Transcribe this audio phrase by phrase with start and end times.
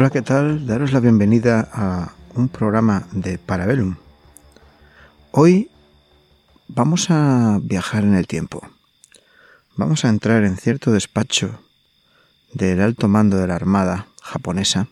[0.00, 0.66] Hola, ¿qué tal?
[0.66, 3.96] Daros la bienvenida a un programa de Parabellum.
[5.30, 5.68] Hoy
[6.68, 8.66] vamos a viajar en el tiempo.
[9.76, 11.60] Vamos a entrar en cierto despacho
[12.54, 14.88] del alto mando de la Armada japonesa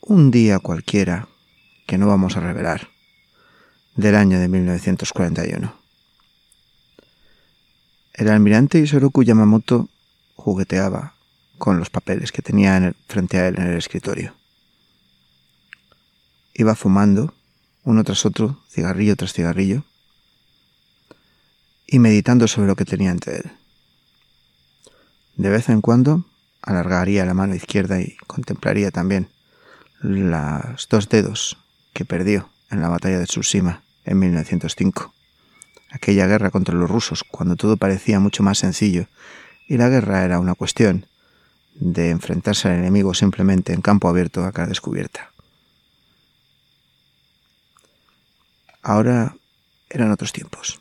[0.00, 1.28] un día cualquiera
[1.86, 2.88] que no vamos a revelar
[3.94, 5.72] del año de 1941.
[8.12, 9.88] El almirante Isoroku Yamamoto
[10.34, 11.14] jugueteaba
[11.60, 14.34] con los papeles que tenía frente a él en el escritorio.
[16.54, 17.34] Iba fumando,
[17.84, 19.84] uno tras otro, cigarrillo tras cigarrillo,
[21.86, 23.52] y meditando sobre lo que tenía ante él.
[25.36, 26.24] De vez en cuando
[26.62, 29.28] alargaría la mano izquierda y contemplaría también
[30.00, 31.58] los dos dedos
[31.92, 35.12] que perdió en la batalla de Tsushima en 1905.
[35.90, 39.08] Aquella guerra contra los rusos, cuando todo parecía mucho más sencillo
[39.68, 41.04] y la guerra era una cuestión
[41.80, 45.32] de enfrentarse al enemigo simplemente en campo abierto a cara descubierta.
[48.82, 49.36] Ahora
[49.88, 50.80] eran otros tiempos.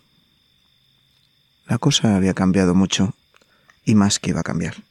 [1.66, 3.14] La cosa había cambiado mucho
[3.86, 4.84] y más que iba a cambiar.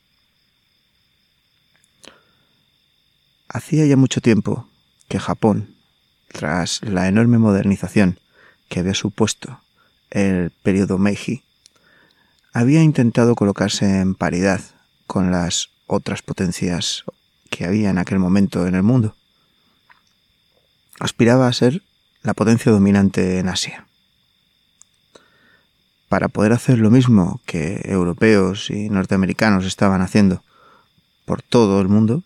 [3.48, 4.69] Hacía ya mucho tiempo
[5.09, 5.75] que Japón,
[6.28, 8.19] tras la enorme modernización
[8.69, 9.61] que había supuesto
[10.11, 11.45] el periodo Meiji,
[12.53, 14.61] había intentado colocarse en paridad
[15.06, 17.05] con las otras potencias
[17.50, 19.17] que había en aquel momento en el mundo.
[21.00, 21.83] Aspiraba a ser
[22.22, 23.86] la potencia dominante en Asia.
[26.09, 30.42] Para poder hacer lo mismo que europeos y norteamericanos estaban haciendo
[31.25, 32.22] por todo el mundo,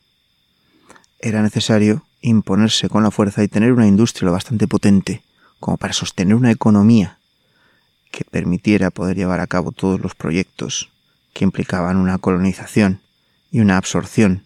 [1.18, 5.22] era necesario imponerse con la fuerza y tener una industria lo bastante potente
[5.60, 7.18] como para sostener una economía
[8.10, 10.90] que permitiera poder llevar a cabo todos los proyectos
[11.32, 13.01] que implicaban una colonización
[13.52, 14.44] y una absorción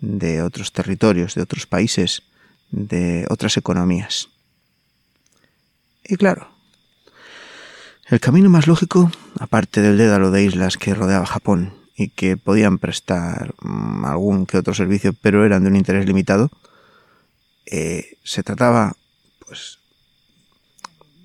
[0.00, 2.22] de otros territorios, de otros países,
[2.70, 4.28] de otras economías.
[6.04, 6.48] Y claro,
[8.06, 12.78] el camino más lógico, aparte del dédalo de islas que rodeaba Japón y que podían
[12.78, 16.50] prestar mm, algún que otro servicio, pero eran de un interés limitado,
[17.66, 18.96] eh, se trataba,
[19.46, 19.78] pues,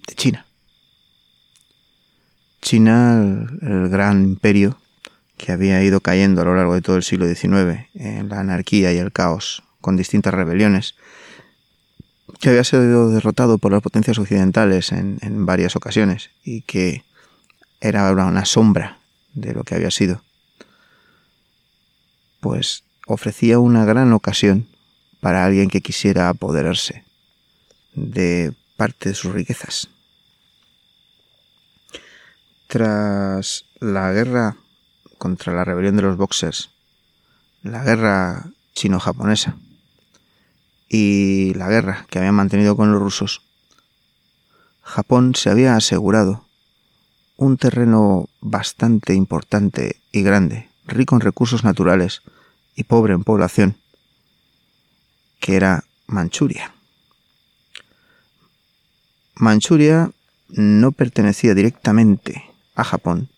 [0.08, 0.46] de China.
[2.62, 4.78] China, el, gran imperio
[5.38, 8.92] que había ido cayendo a lo largo de todo el siglo XIX en la anarquía
[8.92, 10.96] y el caos, con distintas rebeliones,
[12.40, 17.03] que había sido derrotado por las potencias occidentales en, en varias ocasiones y que
[17.80, 19.00] era ahora una sombra
[19.34, 20.24] de lo que había sido,
[22.40, 24.68] pues ofrecía una gran ocasión
[25.22, 27.03] para alguien que quisiera apoderarse
[27.94, 29.90] de parte de sus riquezas.
[32.68, 34.58] Tras la guerra
[35.17, 36.69] contra la rebelión de los boxers,
[37.63, 39.55] la guerra chino-japonesa
[40.89, 43.41] y la guerra que habían mantenido con los rusos,
[44.81, 46.45] Japón se había asegurado
[47.35, 52.22] un terreno bastante importante y grande, rico en recursos naturales
[52.75, 53.78] y pobre en población,
[55.39, 56.73] que era Manchuria.
[59.35, 60.11] Manchuria
[60.49, 62.44] no pertenecía directamente
[62.75, 63.29] a Japón,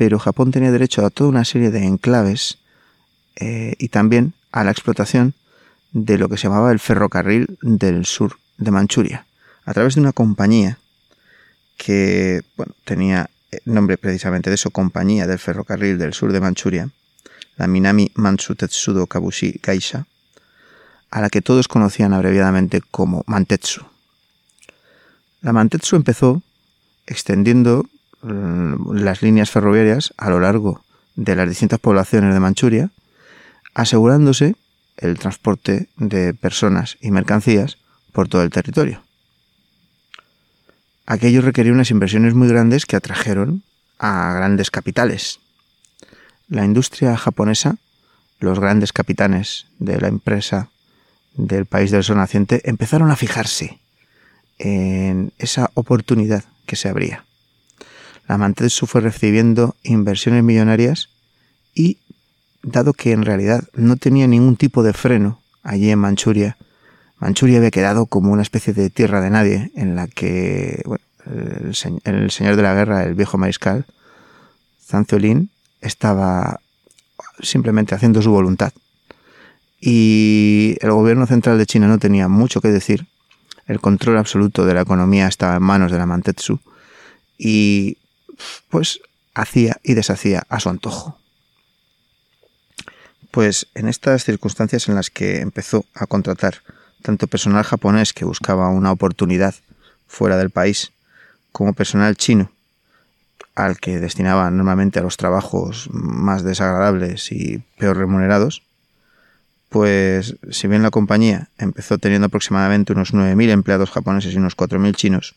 [0.00, 2.56] pero Japón tenía derecho a toda una serie de enclaves
[3.36, 5.34] eh, y también a la explotación
[5.92, 9.26] de lo que se llamaba el ferrocarril del sur de Manchuria,
[9.66, 10.78] a través de una compañía
[11.76, 13.28] que bueno, tenía
[13.66, 16.88] nombre precisamente de eso, Compañía del Ferrocarril del Sur de Manchuria,
[17.58, 20.06] la Minami Mansu Tetsudo Kabushi Gaisha,
[21.10, 23.82] a la que todos conocían abreviadamente como Mantetsu.
[25.42, 26.42] La Mantetsu empezó
[27.06, 27.84] extendiendo
[28.22, 30.82] las líneas ferroviarias a lo largo
[31.16, 32.90] de las distintas poblaciones de Manchuria,
[33.74, 34.56] asegurándose
[34.96, 37.78] el transporte de personas y mercancías
[38.12, 39.02] por todo el territorio.
[41.06, 43.62] Aquello requería unas inversiones muy grandes que atrajeron
[43.98, 45.40] a grandes capitales.
[46.48, 47.76] La industria japonesa,
[48.38, 50.68] los grandes capitanes de la empresa
[51.34, 53.80] del país del sol naciente empezaron a fijarse
[54.58, 57.24] en esa oportunidad que se abría.
[58.30, 61.08] La Mantetsu fue recibiendo inversiones millonarias
[61.74, 61.98] y,
[62.62, 66.56] dado que en realidad no tenía ningún tipo de freno allí en Manchuria,
[67.18, 70.84] Manchuria había quedado como una especie de tierra de nadie en la que
[71.26, 73.84] el, señor de la guerra, el viejo mariscal,
[74.80, 75.50] Zanciolín,
[75.80, 76.60] estaba
[77.42, 78.72] simplemente haciendo su voluntad.
[79.80, 83.08] Y el gobierno central de China no tenía mucho que decir.
[83.66, 86.60] El control absoluto de la economía estaba en manos de la Mantetsu.
[87.36, 87.96] Y
[88.68, 89.00] pues
[89.34, 91.18] hacía y deshacía a su antojo.
[93.30, 96.62] Pues en estas circunstancias en las que empezó a contratar
[97.02, 99.54] tanto personal japonés que buscaba una oportunidad
[100.06, 100.92] fuera del país,
[101.52, 102.50] como personal chino,
[103.54, 108.62] al que destinaba normalmente a los trabajos más desagradables y peor remunerados,
[109.68, 114.94] pues si bien la compañía empezó teniendo aproximadamente unos 9.000 empleados japoneses y unos 4.000
[114.96, 115.36] chinos,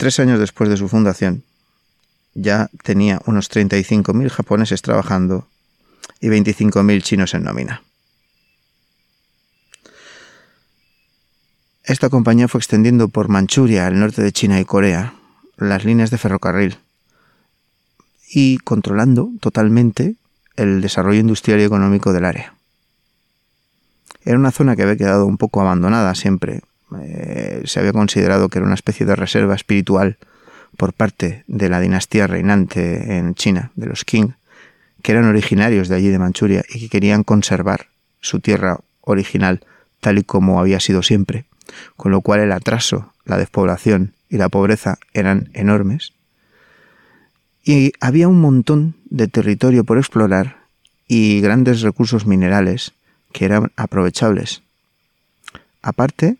[0.00, 1.44] tres años después de su fundación
[2.32, 5.46] ya tenía unos 35.000 japoneses trabajando
[6.20, 7.82] y 25.000 chinos en nómina.
[11.84, 15.12] Esta compañía fue extendiendo por Manchuria, al norte de China y Corea,
[15.58, 16.78] las líneas de ferrocarril
[18.32, 20.14] y controlando totalmente
[20.56, 22.54] el desarrollo industrial y económico del área.
[24.24, 26.62] Era una zona que había quedado un poco abandonada siempre.
[26.98, 30.18] Eh, se había considerado que era una especie de reserva espiritual
[30.76, 34.34] por parte de la dinastía reinante en China, de los Qing,
[35.02, 37.88] que eran originarios de allí de Manchuria y que querían conservar
[38.20, 39.64] su tierra original
[40.00, 41.44] tal y como había sido siempre,
[41.96, 46.12] con lo cual el atraso, la despoblación y la pobreza eran enormes.
[47.64, 50.56] Y había un montón de territorio por explorar
[51.06, 52.92] y grandes recursos minerales
[53.32, 54.62] que eran aprovechables.
[55.82, 56.36] Aparte,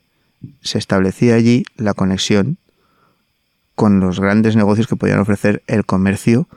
[0.63, 2.59] se establecía allí la conexión
[3.75, 6.49] con los grandes negocios que podían ofrecer el comercio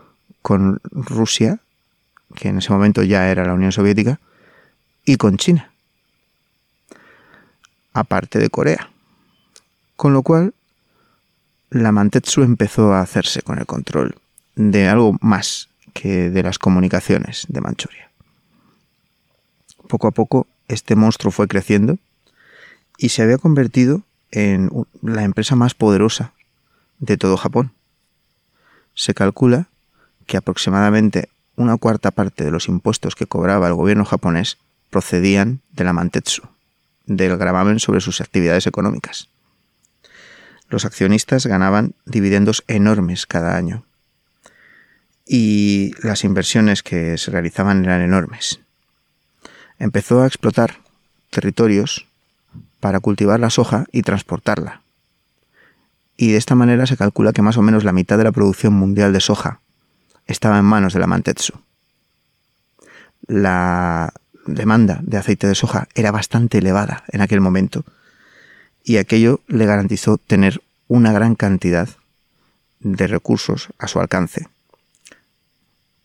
[0.41, 1.59] con Rusia,
[2.35, 4.19] que en ese momento ya era la Unión Soviética,
[5.06, 5.71] y con China,
[7.94, 8.89] aparte de Corea.
[9.95, 10.53] Con lo cual,
[11.69, 14.15] la Mantetsu empezó a hacerse con el control
[14.56, 18.03] de algo más que de las comunicaciones de Manchuria
[19.94, 22.00] poco a poco este monstruo fue creciendo
[22.97, 24.69] y se había convertido en
[25.01, 26.33] la empresa más poderosa
[26.99, 27.73] de todo Japón.
[28.95, 29.67] Se calcula
[30.25, 34.57] que aproximadamente una cuarta parte de los impuestos que cobraba el gobierno japonés
[34.89, 36.43] procedían de la mantetsu,
[37.05, 39.29] del gravamen sobre sus actividades económicas.
[40.69, 43.85] Los accionistas ganaban dividendos enormes cada año
[45.25, 48.59] y las inversiones que se realizaban eran enormes
[49.83, 50.79] empezó a explotar
[51.29, 52.07] territorios
[52.83, 54.81] para cultivar la soja y transportarla.
[56.18, 58.74] Y de esta manera se calcula que más o menos la mitad de la producción
[58.74, 59.62] mundial de soja
[60.27, 61.53] estaba en manos de la Mantetsu.
[63.25, 64.12] La
[64.45, 67.85] demanda de aceite de soja era bastante elevada en aquel momento
[68.83, 71.88] y aquello le garantizó tener una gran cantidad
[72.81, 74.50] de recursos a su alcance.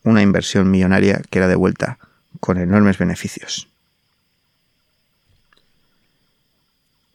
[0.05, 1.99] Una inversión millonaria que era de vuelta
[2.39, 3.68] con enormes beneficios.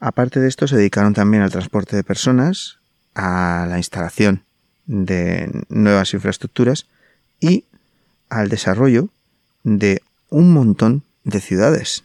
[0.07, 2.79] Aparte de esto, se dedicaron también al transporte de personas,
[3.15, 4.45] a la instalación
[4.85, 6.87] de nuevas infraestructuras
[7.41, 7.65] y
[8.29, 9.09] al desarrollo
[9.63, 12.05] de un montón de ciudades.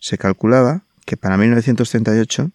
[0.00, 2.50] Se calculaba que para 1938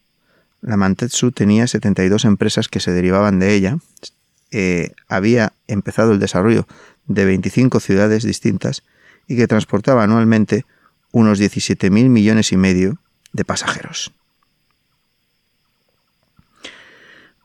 [0.62, 3.80] la Mantetsu tenía 72 empresas que se derivaban de ella,
[4.52, 6.68] eh, había empezado el desarrollo
[7.08, 8.84] de 25 ciudades distintas
[9.28, 10.68] y que transportaba anualmente
[11.12, 13.00] unos 17.000 millones y medio
[13.34, 14.14] de pasajeros.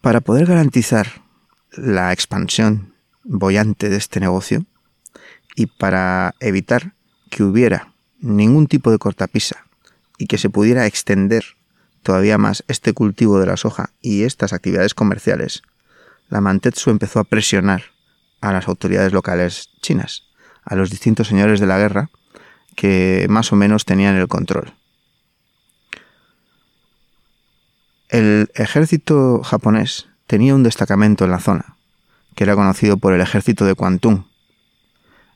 [0.01, 1.23] Para poder garantizar
[1.73, 4.67] la expansión bollante de este negocio
[5.57, 6.95] y para evitar
[7.31, 9.67] que hubiera ningún tipo de cortapisa
[10.19, 11.45] y que se pudiera extender
[12.03, 15.63] todavía más este cultivo de la soja y estas actividades comerciales,
[16.29, 17.83] la Mantetsu empezó a presionar
[18.41, 20.25] a las autoridades locales chinas,
[20.65, 22.11] a los distintos señores de la guerra
[22.75, 24.75] que más o menos tenían el control.
[28.09, 31.77] El ejército japonés tenía un destacamento en la zona,
[32.35, 34.25] que era conocido por el ejército de Kwantung.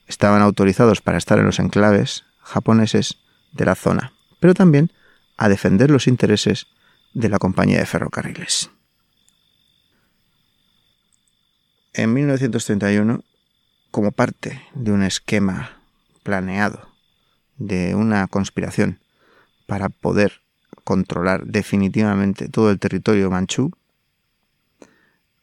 [0.06, 3.18] Estaban autorizados para estar en los enclaves japoneses
[3.52, 4.92] de la zona, pero también
[5.36, 6.66] a defender los intereses
[7.14, 8.70] de la compañía de ferrocarriles.
[11.94, 13.24] En 1931,
[13.90, 15.80] como parte de un esquema
[16.22, 16.87] planeado
[17.58, 19.00] de una conspiración
[19.66, 20.40] para poder
[20.84, 23.72] controlar definitivamente todo el territorio manchú,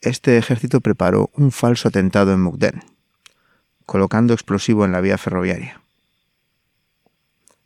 [0.02, 2.84] este ejército preparó un falso atentado en Mukden,
[3.86, 5.82] colocando explosivo en la vía ferroviaria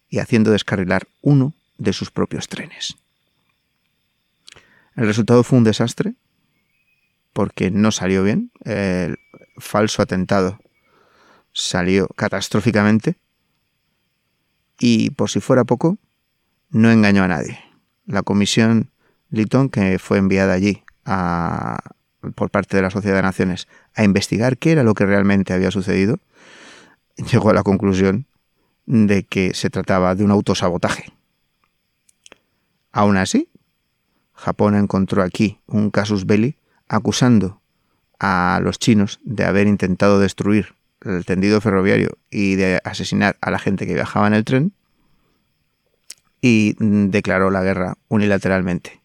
[0.09, 2.95] y haciendo descarrilar uno de sus propios trenes.
[4.95, 6.15] El resultado fue un desastre
[7.33, 8.51] porque no salió bien.
[8.65, 9.17] El
[9.57, 10.59] falso atentado
[11.53, 13.15] salió catastróficamente
[14.79, 15.97] y por si fuera poco,
[16.69, 17.59] no engañó a nadie.
[18.05, 18.89] La comisión
[19.29, 20.83] Lytton, que fue enviada allí
[22.35, 25.71] por parte de la Sociedad de Naciones a investigar qué era lo que realmente había
[25.71, 26.17] sucedido,
[27.31, 28.25] llegó a la conclusión
[28.85, 31.13] de que se trataba de un autosabotaje.
[32.91, 33.49] Aún así,
[34.33, 36.55] Japón encontró aquí un casus belli
[36.87, 37.61] acusando
[38.19, 43.59] a los chinos de haber intentado destruir el tendido ferroviario y de asesinar a la
[43.59, 44.73] gente que viajaba en el tren
[46.41, 49.01] y declaró la guerra unilateralmente.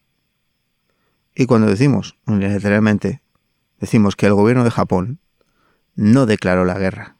[1.35, 3.21] Y cuando decimos unilateralmente,
[3.79, 5.19] decimos que el gobierno de Japón
[5.95, 7.17] no declaró la guerra.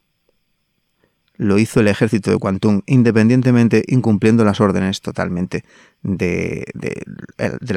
[1.38, 5.64] Lo hizo el ejército de Kwantung independientemente, incumpliendo las órdenes totalmente
[6.02, 6.64] del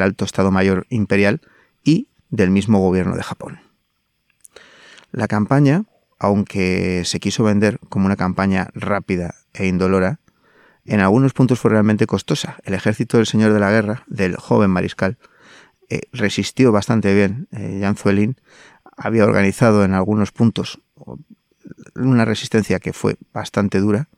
[0.02, 1.42] alto Estado Mayor Imperial
[1.84, 3.60] y del mismo gobierno de Japón.
[5.12, 5.84] La campaña,
[6.20, 10.20] aunque se quiso vender como una campaña rápida e indolora,
[10.86, 12.58] en algunos puntos fue realmente costosa.
[12.64, 15.18] El ejército del señor de la guerra, del joven mariscal,
[15.90, 17.48] eh, resistió bastante bien.
[17.52, 18.36] Eh, Jan Zuelin
[18.96, 20.82] había organizado en algunos puntos
[21.96, 24.10] una resistencia que fue bastante dura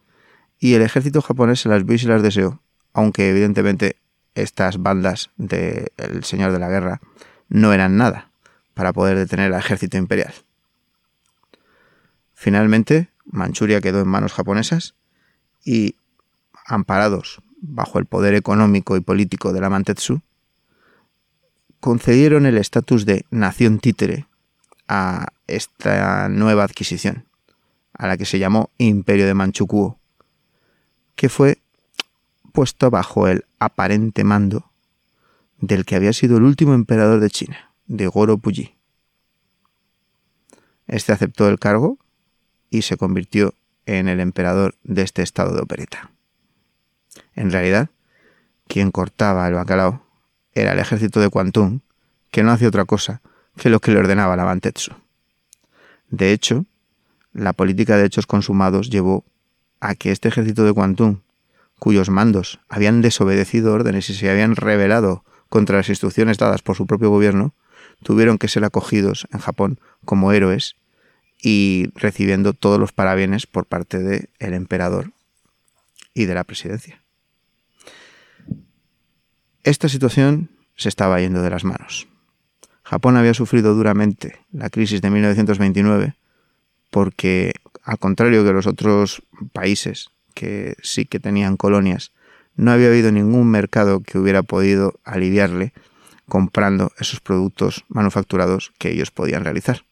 [0.59, 2.61] y el ejército japonés se las vio y se las deseó,
[2.93, 3.97] aunque evidentemente
[4.35, 7.01] estas bandas del señor de la guerra
[7.49, 8.31] no eran nada
[8.73, 10.33] para poder detener al ejército imperial.
[12.41, 14.95] Finalmente, Manchuria quedó en manos japonesas
[15.63, 15.95] y,
[16.65, 20.21] amparados bajo el poder económico y político de la Mantetsu,
[21.79, 24.25] concedieron el estatus de nación títere
[24.87, 27.27] a esta nueva adquisición,
[27.93, 29.99] a la que se llamó Imperio de Manchukuo,
[31.15, 31.59] que fue
[32.53, 34.71] puesto bajo el aparente mando
[35.59, 38.73] del que había sido el último emperador de China, de Goro Puyi.
[40.87, 41.99] Este aceptó el cargo
[42.71, 43.53] y se convirtió
[43.85, 46.09] en el emperador de este estado de opereta.
[47.35, 47.89] En realidad,
[48.67, 50.03] quien cortaba el bacalao
[50.53, 51.81] era el ejército de Kwantung,
[52.31, 53.21] que no hacía otra cosa
[53.57, 54.93] que lo que le ordenaba la Bantetsu.
[56.09, 56.65] De hecho,
[57.33, 59.25] la política de hechos consumados llevó
[59.79, 61.19] a que este ejército de Kwantung,
[61.79, 66.85] cuyos mandos habían desobedecido órdenes y se habían rebelado contra las instrucciones dadas por su
[66.85, 67.53] propio gobierno,
[68.03, 70.75] tuvieron que ser acogidos en Japón como héroes
[71.41, 75.11] y recibiendo todos los parabienes por parte del emperador
[76.13, 77.01] y de la presidencia.
[79.63, 82.07] Esta situación se estaba yendo de las manos.
[82.83, 86.15] Japón había sufrido duramente la crisis de 1929
[86.89, 92.11] porque, al contrario que los otros países que sí que tenían colonias,
[92.55, 95.73] no había habido ningún mercado que hubiera podido aliviarle
[96.27, 99.83] comprando esos productos manufacturados que ellos podían realizar.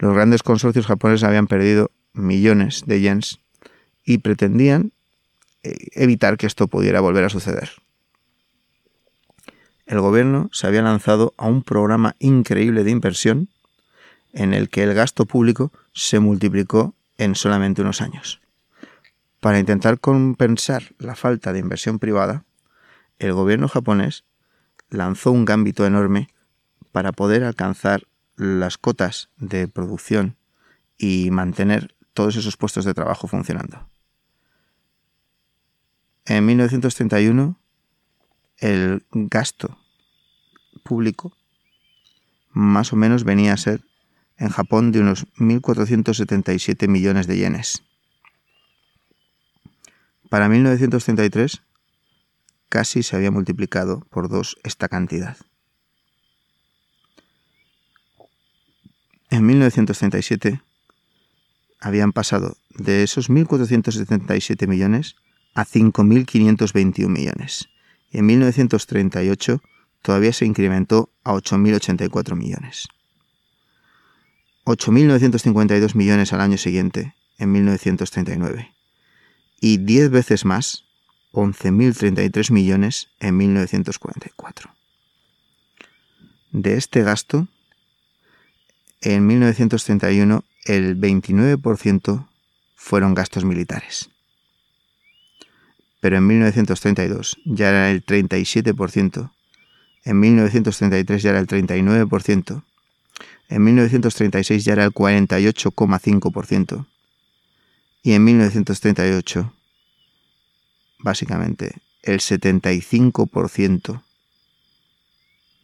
[0.00, 3.38] Los grandes consorcios japoneses habían perdido millones de yens
[4.02, 4.92] y pretendían
[5.62, 7.70] eh, evitar que esto pudiera volver a suceder.
[9.84, 13.50] El gobierno se había lanzado a un programa increíble de inversión
[14.32, 18.40] en el que el gasto público se multiplicó en solamente unos años.
[19.38, 22.44] Para intentar compensar la falta de inversión privada,
[23.18, 24.24] el gobierno japonés
[24.88, 26.28] lanzó un gambito enorme
[26.90, 28.04] para poder alcanzar
[28.40, 30.36] las cotas de producción
[30.96, 33.86] y mantener todos esos puestos de trabajo funcionando.
[36.24, 37.60] En 1931,
[38.56, 39.78] el gasto
[40.84, 41.36] público
[42.50, 43.84] más o menos venía a ser
[44.38, 47.82] en Japón de unos 1.477 millones de yenes.
[50.30, 51.60] Para 1933
[52.70, 55.36] casi se había multiplicado por dos esta cantidad.
[59.30, 60.60] En 1937
[61.80, 65.16] habían pasado de esos 1.477 millones
[65.54, 67.68] a 5.521 millones.
[68.10, 69.62] Y en 1938
[70.02, 72.88] todavía se incrementó a 8.084 millones.
[74.64, 78.74] 8.952 millones al año siguiente, en 1939
[79.60, 80.84] y 10 veces más,
[81.32, 84.74] 11.033 millones en 1944.
[86.50, 87.46] De este gasto,
[89.00, 92.26] en 1931 el 29%
[92.76, 94.10] fueron gastos militares.
[96.00, 99.30] Pero en 1932 ya era el 37%,
[100.04, 102.62] en 1933 ya era el 39%,
[103.48, 106.86] en 1936 ya era el 48,5%,
[108.02, 109.52] y en 1938,
[111.00, 114.02] básicamente, el 75%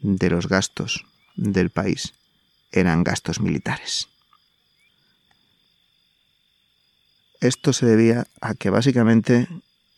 [0.01, 2.13] de los gastos del país
[2.73, 4.09] eran gastos militares.
[7.41, 9.49] Esto se debía a que básicamente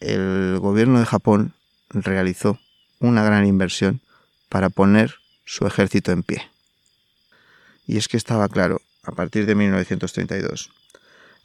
[0.01, 1.55] el gobierno de Japón
[1.91, 2.59] realizó
[3.01, 4.01] una gran inversión
[4.49, 6.51] para poner su ejército en pie.
[7.87, 10.71] Y es que estaba claro, a partir de 1932,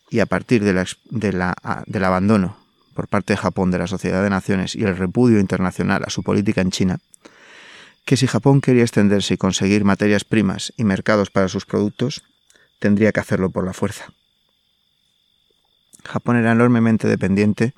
[0.09, 2.57] y a partir del abandono
[2.93, 6.21] por parte de Japón de la Sociedad de Naciones y el repudio internacional a su
[6.21, 6.99] política en China,
[8.05, 12.23] que si Japón quería extenderse y conseguir materias primas y mercados para sus productos,
[12.79, 14.13] tendría que hacerlo por la fuerza.
[16.03, 17.73] Japón era enormemente dependiente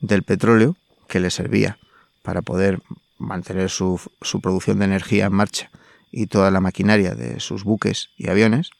[0.00, 0.76] del petróleo
[1.08, 1.78] que le servía
[2.22, 2.82] para poder
[3.18, 5.70] mantener su, su, producción de energía en marcha
[6.10, 8.70] y toda la maquinaria de sus buques y aviones,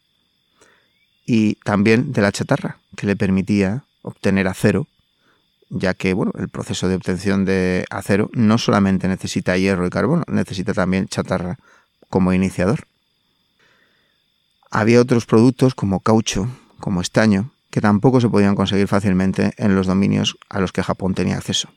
[1.27, 4.87] y también de la chatarra, que le permitía obtener acero
[5.75, 10.23] ya que bueno, el proceso de obtención de acero no solamente necesita hierro y carbono,
[10.29, 11.59] necesita también chatarra
[12.09, 12.87] como iniciador.
[14.71, 16.49] Había otros productos como caucho,
[16.81, 21.15] como estaño, que tampoco se podían conseguir fácilmente en los dominios a los que Japón
[21.15, 21.69] tenía acceso.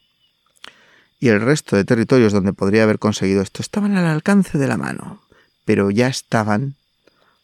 [1.19, 4.77] Y el resto de territorios donde podría haber conseguido esto estaban al alcance de la
[4.77, 5.21] mano,
[5.65, 6.75] pero ya estaban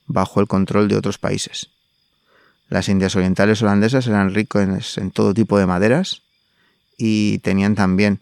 [0.06, 1.70] bajo el control de otros países.
[2.70, 6.23] Las Indias Orientales holandesas eran ricas en todo tipo de maderas,
[7.06, 8.22] y tenían también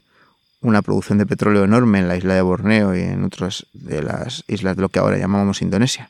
[0.60, 4.44] una producción de petróleo enorme en la isla de Borneo y en otras de las
[4.48, 6.10] islas de lo que ahora llamamos Indonesia.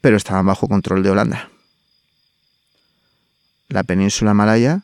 [0.00, 1.48] Pero estaban bajo control de Holanda.
[3.68, 4.82] La península malaya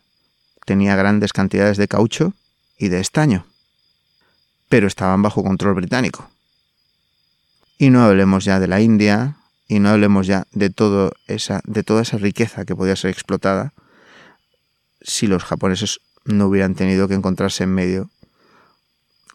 [0.65, 2.35] tenía grandes cantidades de caucho
[2.79, 3.45] y de estaño,
[4.69, 6.31] pero estaban bajo control británico.
[7.79, 10.73] Y no hablemos ya de la India, y no hablemos ya de,
[11.27, 13.73] esa, de toda esa riqueza que podía ser explotada
[15.00, 18.11] si los japoneses no hubieran tenido que encontrarse en medio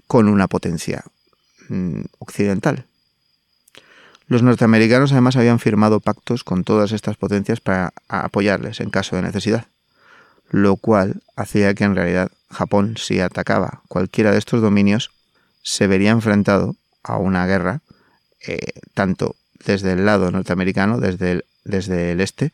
[0.07, 1.03] con una potencia
[1.69, 2.85] mm, occidental.
[4.27, 9.21] Los norteamericanos además habían firmado pactos con todas estas potencias para apoyarles en caso de
[9.21, 9.67] necesidad,
[10.49, 15.11] lo cual hacía que en realidad Japón, si atacaba cualquiera de estos dominios,
[15.61, 17.81] se vería enfrentado a una guerra
[18.47, 22.53] eh, tanto desde el lado norteamericano, desde desde el este,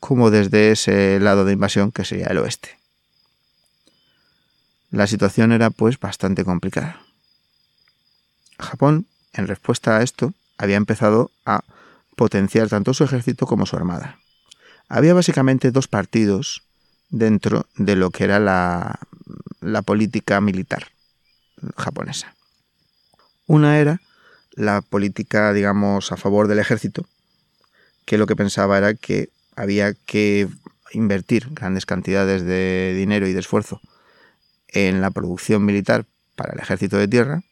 [0.00, 2.78] como desde ese lado de invasión que sería el oeste.
[4.90, 7.02] La situación era pues bastante complicada.
[8.58, 11.62] Japón, en respuesta a esto, había empezado a
[12.16, 14.18] potenciar tanto su ejército como su armada.
[14.88, 16.62] Había básicamente dos partidos
[17.10, 18.98] dentro de lo que era la,
[19.60, 20.88] la política militar
[21.76, 22.34] japonesa.
[23.46, 24.00] Una era
[24.52, 27.06] la política, digamos, a favor del ejército,
[28.04, 30.48] que lo que pensaba era que había que
[30.92, 33.80] invertir grandes cantidades de dinero y de esfuerzo
[34.68, 37.42] en la producción militar para el ejército de tierra,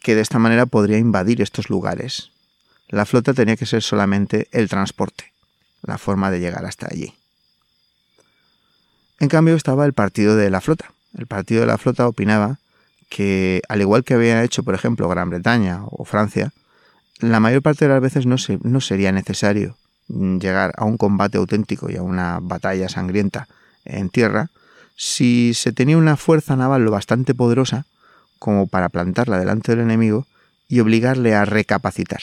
[0.00, 2.30] que de esta manera podría invadir estos lugares.
[2.88, 5.32] La flota tenía que ser solamente el transporte,
[5.82, 7.14] la forma de llegar hasta allí.
[9.20, 10.92] En cambio estaba el partido de la flota.
[11.16, 12.60] El partido de la flota opinaba
[13.10, 16.52] que, al igual que había hecho, por ejemplo, Gran Bretaña o Francia,
[17.18, 19.76] la mayor parte de las veces no, no sería necesario
[20.08, 23.48] llegar a un combate auténtico y a una batalla sangrienta
[23.84, 24.50] en tierra,
[24.96, 27.86] si se tenía una fuerza naval lo bastante poderosa
[28.38, 30.26] como para plantarla delante del enemigo
[30.68, 32.20] y obligarle a recapacitar.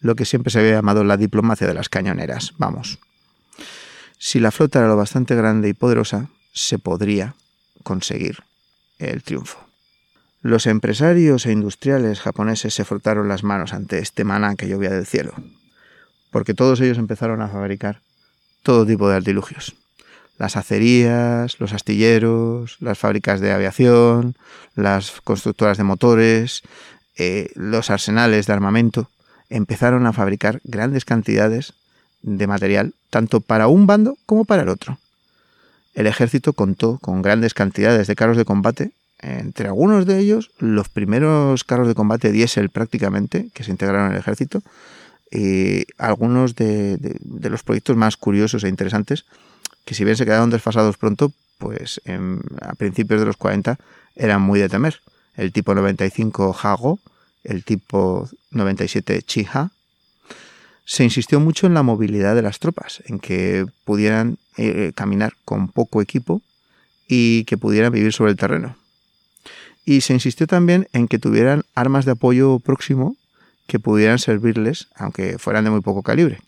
[0.00, 2.98] Lo que siempre se había llamado la diplomacia de las cañoneras, vamos.
[4.18, 7.34] Si la flota era lo bastante grande y poderosa, se podría
[7.82, 8.44] conseguir
[8.98, 9.58] el triunfo.
[10.42, 15.06] Los empresarios e industriales japoneses se frotaron las manos ante este maná que llovía del
[15.06, 15.34] cielo
[16.36, 18.02] porque todos ellos empezaron a fabricar
[18.62, 19.74] todo tipo de artilugios.
[20.36, 24.36] Las acerías, los astilleros, las fábricas de aviación,
[24.74, 26.62] las constructoras de motores,
[27.16, 29.08] eh, los arsenales de armamento,
[29.48, 31.72] empezaron a fabricar grandes cantidades
[32.20, 34.98] de material, tanto para un bando como para el otro.
[35.94, 40.90] El ejército contó con grandes cantidades de carros de combate, entre algunos de ellos los
[40.90, 44.60] primeros carros de combate diésel prácticamente que se integraron en el ejército,
[45.30, 49.24] y algunos de, los proyectos más curiosos e interesantes,
[49.84, 52.00] que si bien se quedaron desfasados pronto, pues
[52.60, 53.78] a principios de los 40
[54.14, 55.00] eran muy de temer.
[55.36, 56.98] El tipo 95 Hago,
[57.44, 59.70] el tipo 97 Chiha.
[60.84, 65.68] Se insistió mucho en la movilidad de las tropas, en que pudieran eh, caminar con
[65.68, 66.42] poco equipo
[67.08, 68.76] y que pudieran vivir sobre el terreno.
[69.84, 73.16] Y se insistió también en que tuvieran armas de apoyo próximo
[73.66, 76.40] que pudieran servirles, aunque fueran de muy poco calibre.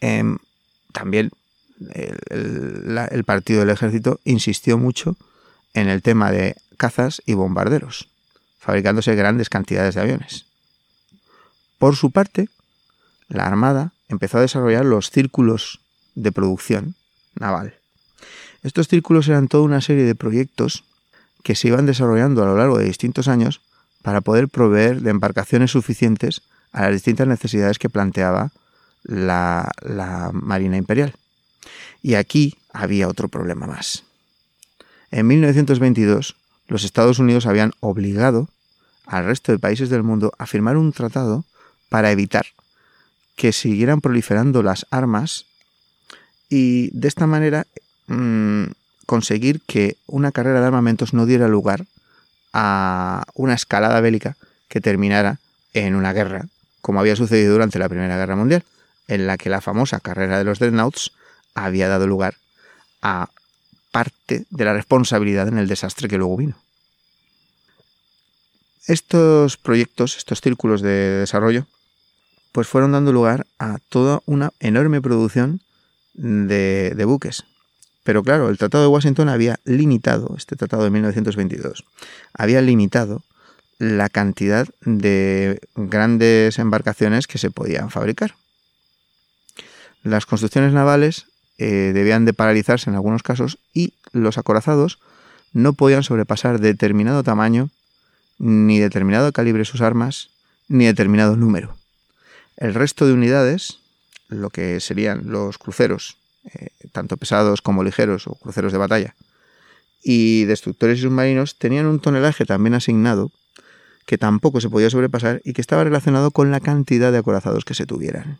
[0.00, 0.38] Em,
[0.92, 1.30] también
[1.90, 5.16] el, partido del ejército insistió mucho
[5.72, 8.08] en el tema de cazas y bombarderos,
[8.58, 10.46] fabricándose grandes cantidades de aviones.
[11.78, 12.48] Por su parte,
[13.28, 15.80] la Armada empezó a desarrollar los círculos
[16.14, 16.94] de producción
[17.34, 17.74] naval.
[18.62, 20.84] Estos círculos eran toda una serie de proyectos
[21.42, 23.60] que se iban desarrollando a lo largo de distintos años
[24.04, 28.52] para poder proveer de embarcaciones suficientes a las distintas necesidades que planteaba
[29.02, 29.72] la,
[30.34, 31.14] Marina Imperial.
[32.02, 34.04] Y aquí había otro problema más.
[35.10, 36.36] En 1922,
[36.68, 38.50] los Estados Unidos habían obligado
[39.06, 41.46] al resto de países del mundo a firmar un tratado
[41.88, 42.44] para evitar
[43.36, 45.46] que siguieran proliferando las armas
[46.50, 47.66] y de esta manera
[48.08, 48.64] mm,
[49.06, 51.86] conseguir que una carrera de armamentos no diera lugar
[52.54, 54.36] a una escalada bélica
[54.68, 55.40] que terminara
[55.74, 56.46] en una guerra,
[56.80, 58.64] como había sucedido durante la Primera Guerra Mundial,
[59.08, 61.12] en la que la famosa carrera de los Dreadnoughts
[61.54, 62.36] había dado lugar
[63.02, 63.28] a
[63.90, 66.56] parte de la responsabilidad en el desastre que luego vino.
[68.86, 71.66] Estos proyectos, estos círculos de desarrollo,
[72.52, 75.60] pues fueron dando lugar a toda una enorme producción
[76.12, 77.44] de, de buques.
[78.04, 81.84] Pero claro, el Tratado de Washington había limitado, este Tratado de 1922,
[82.34, 83.24] había limitado
[83.78, 88.36] la cantidad de grandes embarcaciones que se podían fabricar.
[90.02, 94.98] Las construcciones navales eh, debían de paralizarse en algunos casos y los acorazados
[95.52, 97.70] no podían sobrepasar determinado tamaño,
[98.38, 100.30] ni determinado calibre sus armas,
[100.68, 101.76] ni determinado número.
[102.56, 103.78] El resto de unidades,
[104.28, 106.18] lo que serían los cruceros,
[106.52, 109.14] eh, tanto pesados como ligeros o cruceros de batalla,
[110.02, 113.32] y destructores y submarinos, tenían un tonelaje también asignado
[114.06, 117.74] que tampoco se podía sobrepasar y que estaba relacionado con la cantidad de acorazados que
[117.74, 118.38] se tuvieran.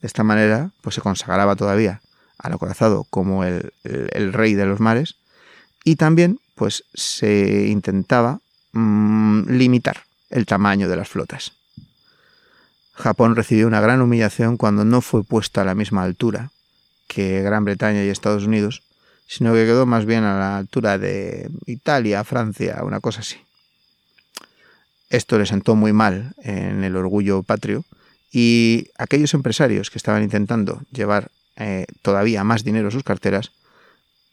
[0.00, 2.00] De esta manera, pues se consagraba todavía
[2.38, 3.72] al acorazado como el,
[4.32, 5.16] rey de los mares
[5.84, 8.40] y también pues se intentaba
[8.72, 11.52] mm, limitar el tamaño de las flotas.
[12.94, 16.50] Japón recibió una gran humillación cuando no fue puesto a la misma altura
[17.08, 18.82] que Gran Bretaña y Estados Unidos,
[19.26, 23.36] sino que quedó más bien a la altura de Italia, Francia, una cosa así.
[25.10, 27.84] Esto le sentó muy mal en el orgullo patrio
[28.30, 33.50] y aquellos empresarios que estaban intentando llevar eh, todavía más dinero a sus carteras,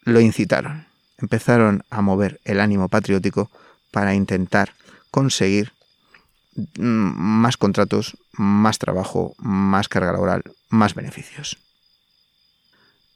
[0.04, 0.86] lo incitaron.
[1.18, 3.50] Empezaron a mover el ánimo patriótico
[3.92, 4.74] para intentar
[5.12, 5.72] conseguir
[6.56, 11.58] mm, más contratos, más trabajo, más carga laboral, más beneficios.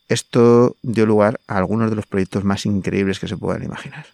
[0.10, 4.08] Esto dio lugar a algunos de los proyectos más increíbles que se puedan imaginar.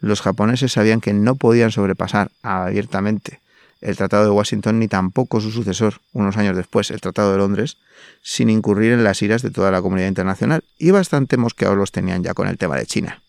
[0.00, 3.40] Los japoneses sabían que no podían sobrepasar abiertamente
[3.80, 7.78] el Tratado de Washington ni tampoco su sucesor, unos años después, el Tratado de Londres,
[8.22, 12.22] sin incurrir en las iras de toda la comunidad internacional, y bastante mosqueados los tenían
[12.22, 13.22] ya con el tema de China.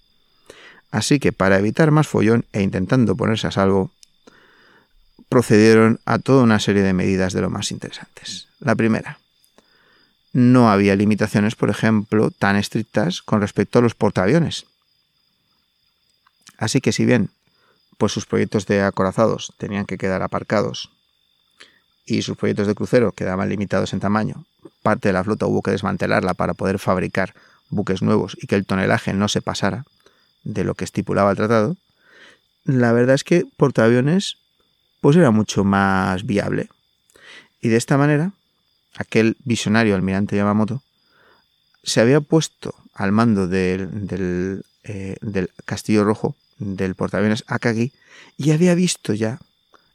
[0.89, 3.91] Así que para evitar más follón e intentando ponerse a salvo,
[5.29, 8.47] procedieron a toda una serie de medidas de lo más interesantes.
[8.59, 9.19] La primera,
[10.33, 14.65] no había limitaciones, por ejemplo, tan estrictas con respecto a los portaaviones.
[16.57, 17.29] Así que si bien
[17.97, 20.91] pues sus proyectos de acorazados tenían que quedar aparcados
[22.05, 24.45] y sus proyectos de crucero quedaban limitados en tamaño.
[24.81, 27.33] Parte de la flota hubo que desmantelarla para poder fabricar
[27.69, 29.85] buques nuevos y que el tonelaje no se pasara
[30.43, 31.75] de lo que estipulaba el tratado.
[32.63, 34.37] La verdad es que portaaviones
[35.01, 36.69] pues era mucho más viable.
[37.61, 38.31] Y de esta manera,
[38.97, 40.81] aquel visionario almirante Yamamoto
[41.83, 47.91] se había puesto al mando eh, del Castillo Rojo del portaaviones Akagi
[48.37, 49.39] y había visto ya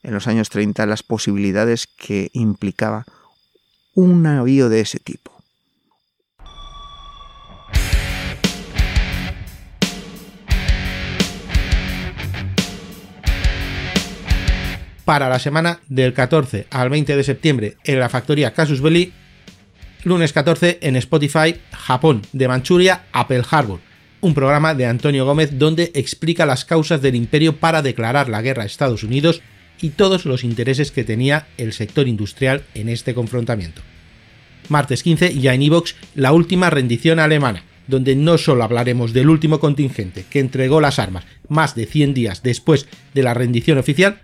[0.03, 3.05] en los años 30 las posibilidades que implicaba
[3.95, 5.32] un navío de ese tipo.
[15.05, 19.13] Para la semana del 14 al 20 de septiembre en la factoría Casus Belli,
[20.05, 25.59] lunes 14 en Spotify, Japón, de Manchuria a Pearl Harbor un programa de Antonio Gómez
[25.59, 29.43] donde explica las causas del imperio para declarar la guerra a Estados Unidos
[29.81, 33.83] y todos los intereses que tenía el sector industrial en este confrontamiento.
[34.69, 39.59] Martes 15 ya en Ivox la última rendición alemana, donde no solo hablaremos del último
[39.59, 44.21] contingente que entregó las armas más de 100 días después de la rendición oficial,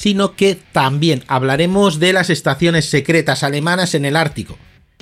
[0.00, 4.56] sino que también hablaremos de las estaciones secretas alemanas en el Ártico,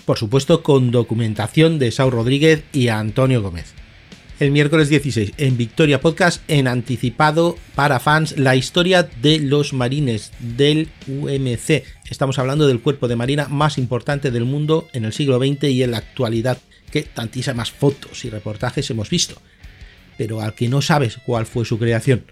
[0.05, 3.75] por supuesto con documentación de Saúl Rodríguez y Antonio Gómez
[4.41, 10.33] el miércoles 16 en Victoria Podcast en anticipado para fans la historia de los marines
[10.39, 11.83] del UMC.
[12.09, 15.83] Estamos hablando del cuerpo de marina más importante del mundo en el siglo XX y
[15.83, 16.59] en la actualidad,
[16.93, 19.41] que tantísimas fotos y reportajes hemos visto,
[20.17, 22.25] pero al que no sabes cuál fue su creación.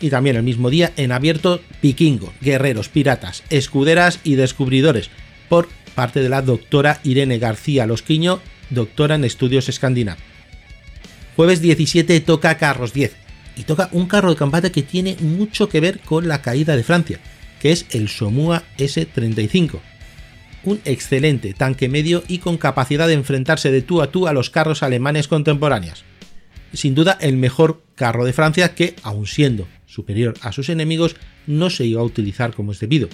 [0.00, 5.10] Y también el mismo día en abierto Pikingo, guerreros, piratas, escuderas y descubridores,
[5.48, 10.22] por parte de la doctora Irene García Losquiño, doctora en estudios escandinavos.
[11.34, 13.14] Jueves 17 toca Carros 10
[13.56, 16.82] y toca un carro de combate que tiene mucho que ver con la caída de
[16.82, 17.20] Francia,
[17.60, 19.80] que es el Somua S-35.
[20.64, 24.50] un excelente tanque medio y con capacidad de enfrentarse de tú a tú a los
[24.50, 26.04] carros alemanes contemporáneos.
[26.72, 31.70] Sin duda el mejor carro de Francia que, aun siendo superior a sus enemigos, no
[31.70, 33.08] se iba a utilizar como es debido.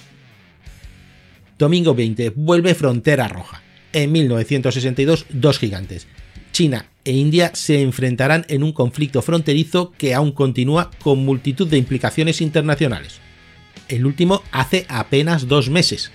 [1.58, 3.62] Domingo 20 vuelve Frontera Roja.
[3.92, 6.08] En 1962, dos gigantes,
[6.50, 11.78] China e India se enfrentarán en un conflicto fronterizo que aún continúa con multitud de
[11.78, 13.20] implicaciones internacionales.
[13.88, 16.10] El último hace apenas dos meses.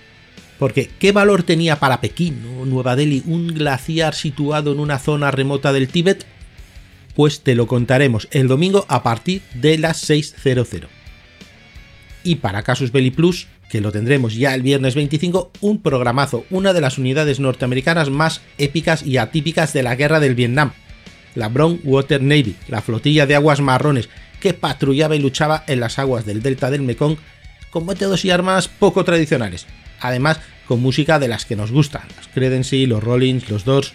[0.60, 5.30] Porque, ¿qué valor tenía para Pekín o Nueva Delhi un glaciar situado en una zona
[5.30, 6.26] remota del Tíbet?
[7.18, 10.86] Pues te lo contaremos el domingo a partir de las 6.00.
[12.24, 16.74] Y para Casus Belli Plus, que lo tendremos ya el viernes 25, un programazo, una
[16.74, 20.74] de las unidades norteamericanas más épicas y atípicas de la guerra del Vietnam,
[21.34, 25.98] la Brown Water Navy, la flotilla de aguas marrones que patrullaba y luchaba en las
[25.98, 27.18] aguas del delta del Mekong
[27.72, 29.66] con métodos y armas poco tradicionales,
[30.02, 33.94] además con música de las que nos gustan, los Credency, los Rollins, los Doors.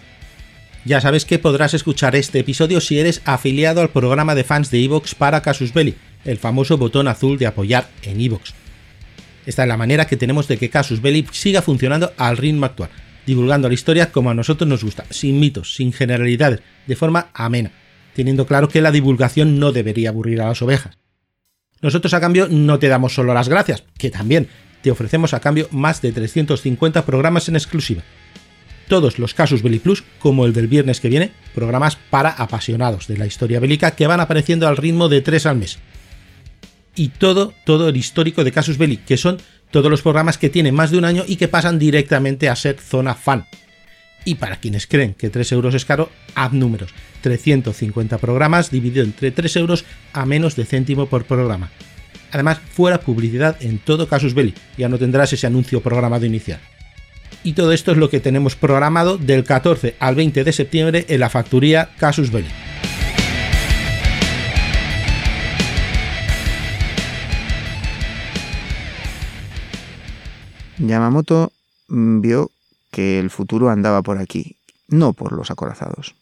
[0.84, 4.82] Ya sabes que podrás escuchar este episodio si eres afiliado al programa de fans de
[4.82, 8.52] Evox para Casus Belli, el famoso botón azul de apoyar en Evox.
[9.46, 12.90] Esta es la manera que tenemos de que Casus Belli siga funcionando al ritmo actual,
[13.26, 17.70] divulgando la historia como a nosotros nos gusta, sin mitos, sin generalidades, de forma amena,
[18.14, 20.98] teniendo claro que la divulgación no debería aburrir a las ovejas.
[21.80, 24.48] Nosotros a cambio no te damos solo las gracias, que también
[24.82, 28.02] te ofrecemos a cambio más de 350 programas en exclusiva.
[28.92, 33.16] Todos los Casus Belli Plus, como el del viernes que viene, programas para apasionados de
[33.16, 35.78] la historia bélica que van apareciendo al ritmo de 3 al mes
[36.94, 39.38] y todo, todo el histórico de Casus Belli, que son
[39.70, 42.76] todos los programas que tienen más de un año y que pasan directamente a ser
[42.80, 43.46] zona fan.
[44.26, 46.90] Y para quienes creen que 3 euros es caro, haz números.
[47.22, 51.70] 350 programas dividido entre 3 euros a menos de céntimo por programa.
[52.30, 56.60] Además, fuera publicidad en todo Casus Belli, ya no tendrás ese anuncio programado inicial.
[57.44, 61.18] Y todo esto es lo que tenemos programado del 14 al 20 de septiembre en
[61.20, 62.48] la factoría Casus Belli.
[70.78, 71.52] Yamamoto
[71.88, 72.50] mm, vio
[72.90, 74.56] que el futuro andaba por aquí,
[74.88, 76.14] no por los acorazados.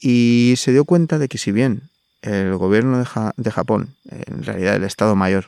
[0.00, 1.88] Y se dio cuenta de que si bien
[2.22, 5.46] el gobierno de, Japón, en realidad el Estado Mayor,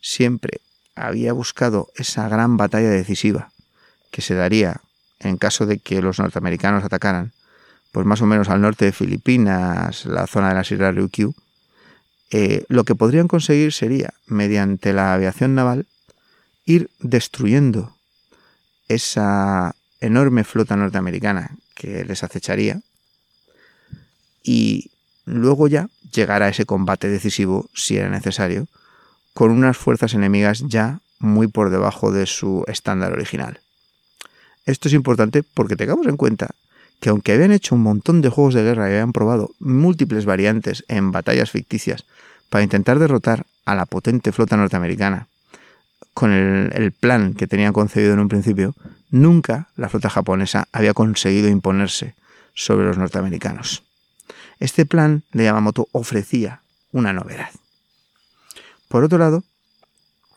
[0.00, 0.60] siempre
[0.96, 3.52] había buscado esa gran batalla decisiva
[4.10, 4.80] que se daría
[5.20, 7.32] en caso de que los norteamericanos atacaran,
[7.92, 11.34] pues más o menos al norte de Filipinas, la zona de las Islas Ryukyu,
[12.30, 15.86] eh, lo que podrían conseguir sería, mediante la aviación naval,
[16.64, 17.96] ir destruyendo
[18.88, 22.80] esa enorme flota norteamericana que les acecharía
[24.42, 24.90] y
[25.24, 28.66] luego ya llegar a ese combate decisivo, si era necesario,
[29.36, 33.60] con unas fuerzas enemigas ya muy por debajo de su estándar original.
[34.64, 36.54] Esto es importante porque tengamos en cuenta
[37.00, 40.86] que aunque habían hecho un montón de juegos de guerra y habían probado múltiples variantes
[40.88, 42.06] en batallas ficticias
[42.48, 45.28] para intentar derrotar a la potente flota norteamericana,
[46.14, 48.74] con el, plan que tenían concebido en un principio,
[49.10, 52.14] nunca la flota japonesa había conseguido imponerse
[52.54, 53.82] sobre los norteamericanos.
[54.60, 57.50] Este plan de Yamamoto ofrecía una novedad.
[58.88, 59.42] Por otro lado,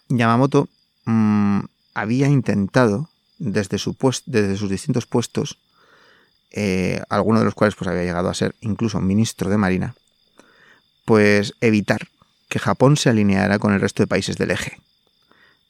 [0.09, 0.69] Yamamoto
[1.05, 1.59] mm,
[1.93, 5.59] había intentado, desde, su desde, sus distintos puestos,
[6.51, 9.95] eh, algunos de los cuales pues, había llegado a ser incluso ministro de Marina,
[11.05, 12.07] pues evitar
[12.49, 14.79] que Japón se alineara con el resto de países del eje.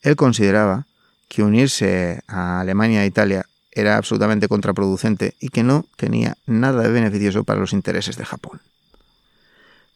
[0.02, 0.86] Él consideraba
[1.28, 6.90] que unirse a Alemania e Italia era absolutamente contraproducente y que no tenía nada de
[6.90, 8.62] beneficioso para los intereses de Japón.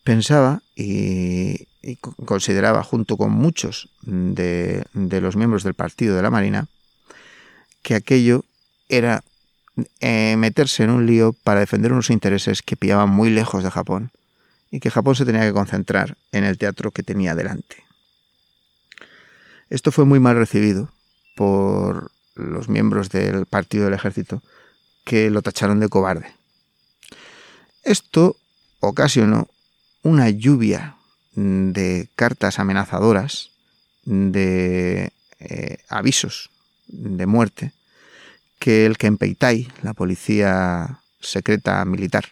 [0.04, 1.67] Pensaba y,
[2.26, 6.67] consideraba, junto con muchos de, los miembros del partido de la Marina,
[7.82, 8.46] que aquello
[8.88, 9.24] era
[10.00, 14.12] eh, meterse en un lío para defender unos intereses que pillaban muy lejos de Japón
[14.72, 17.84] y que Japón se tenía que concentrar en el teatro que tenía delante.
[19.69, 20.91] Esto fue muy mal recibido
[21.36, 24.41] por los miembros del partido del ejército
[25.04, 26.32] que lo tacharon de cobarde.
[27.84, 28.38] Esto
[28.80, 29.48] ocasionó
[30.02, 30.96] una lluvia
[31.36, 33.52] de cartas amenazadoras,
[34.06, 36.50] de eh, avisos
[36.88, 37.72] de muerte,
[38.60, 42.26] que el Kempeitai, la policía secreta militar,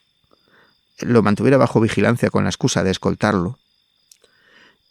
[0.99, 3.57] lo mantuviera bajo vigilancia con la excusa de escoltarlo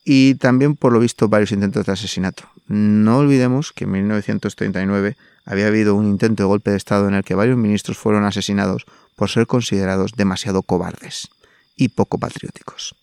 [0.04, 2.44] y también por lo visto varios intentos de asesinato.
[2.66, 7.24] No olvidemos que en 1939 había habido un intento de golpe de Estado en el
[7.24, 11.28] que varios ministros fueron asesinados por ser considerados demasiado cobardes
[11.76, 12.94] y poco patrióticos.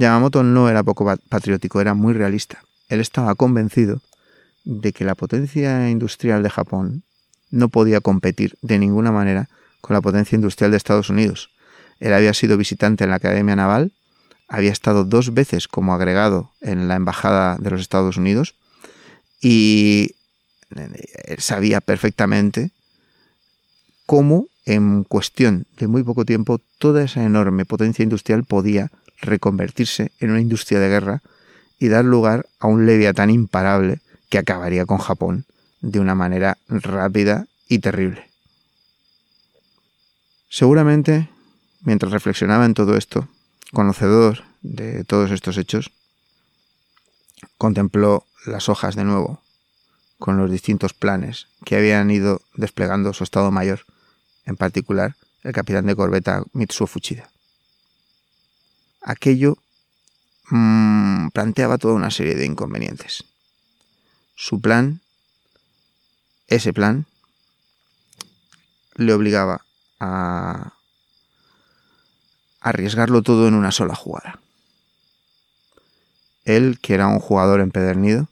[0.00, 2.62] Yamamoto no era poco patriótico, era muy realista.
[2.88, 4.00] Él estaba convencido
[4.64, 7.02] de que la potencia industrial de Japón
[7.50, 9.48] no podía competir de ninguna manera
[9.80, 11.50] con la potencia industrial de Estados Unidos.
[11.98, 13.92] Él había sido visitante en la Academia Naval,
[14.48, 18.54] había estado dos veces como agregado en la Embajada de los Estados Unidos
[19.40, 20.14] y
[20.74, 22.70] eh, sabía perfectamente
[24.06, 30.30] cómo en cuestión de muy poco tiempo toda esa enorme potencia industrial podía reconvertirse en
[30.30, 31.22] una industria de guerra
[31.78, 35.44] y dar lugar a un leviatán imparable que acabaría con Japón
[35.80, 38.30] de una manera rápida y terrible.
[40.48, 41.30] Seguramente,
[41.82, 43.28] mientras reflexionaba en todo esto,
[43.72, 45.90] conocedor de todos estos hechos,
[47.56, 49.42] contempló las hojas de nuevo,
[50.18, 53.80] con los distintos planes que habían ido desplegando su Estado Mayor,
[54.44, 57.30] en particular el capitán de corbeta Mitsuo Fuchida.
[59.02, 59.58] Aquello
[60.50, 63.24] mmm, planteaba toda una serie de inconvenientes.
[64.34, 65.00] Su plan,
[66.48, 67.06] ese plan,
[68.94, 69.64] le obligaba
[69.98, 70.74] a
[72.60, 74.40] arriesgarlo todo en una sola jugada.
[76.44, 78.28] Él, que era un jugador empedernido,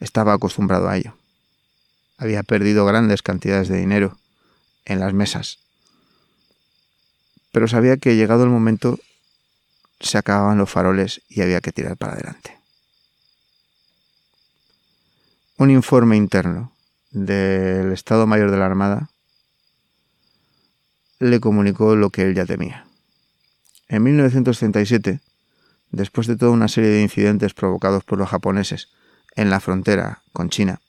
[0.00, 1.16] estaba acostumbrado a ello.
[2.18, 4.18] Había perdido grandes cantidades de dinero
[4.84, 5.58] en las mesas,
[7.50, 8.98] pero sabía que llegado el momento
[10.02, 12.58] se acababan los faroles y había que tirar para adelante.
[15.56, 16.72] Un informe interno
[17.10, 19.10] del Estado Mayor de la Armada
[21.18, 22.86] le comunicó lo que él ya temía.
[23.86, 25.20] En 1937,
[25.90, 28.88] después de toda una serie de incidentes provocados por los japoneses
[29.36, 30.80] en la frontera con China,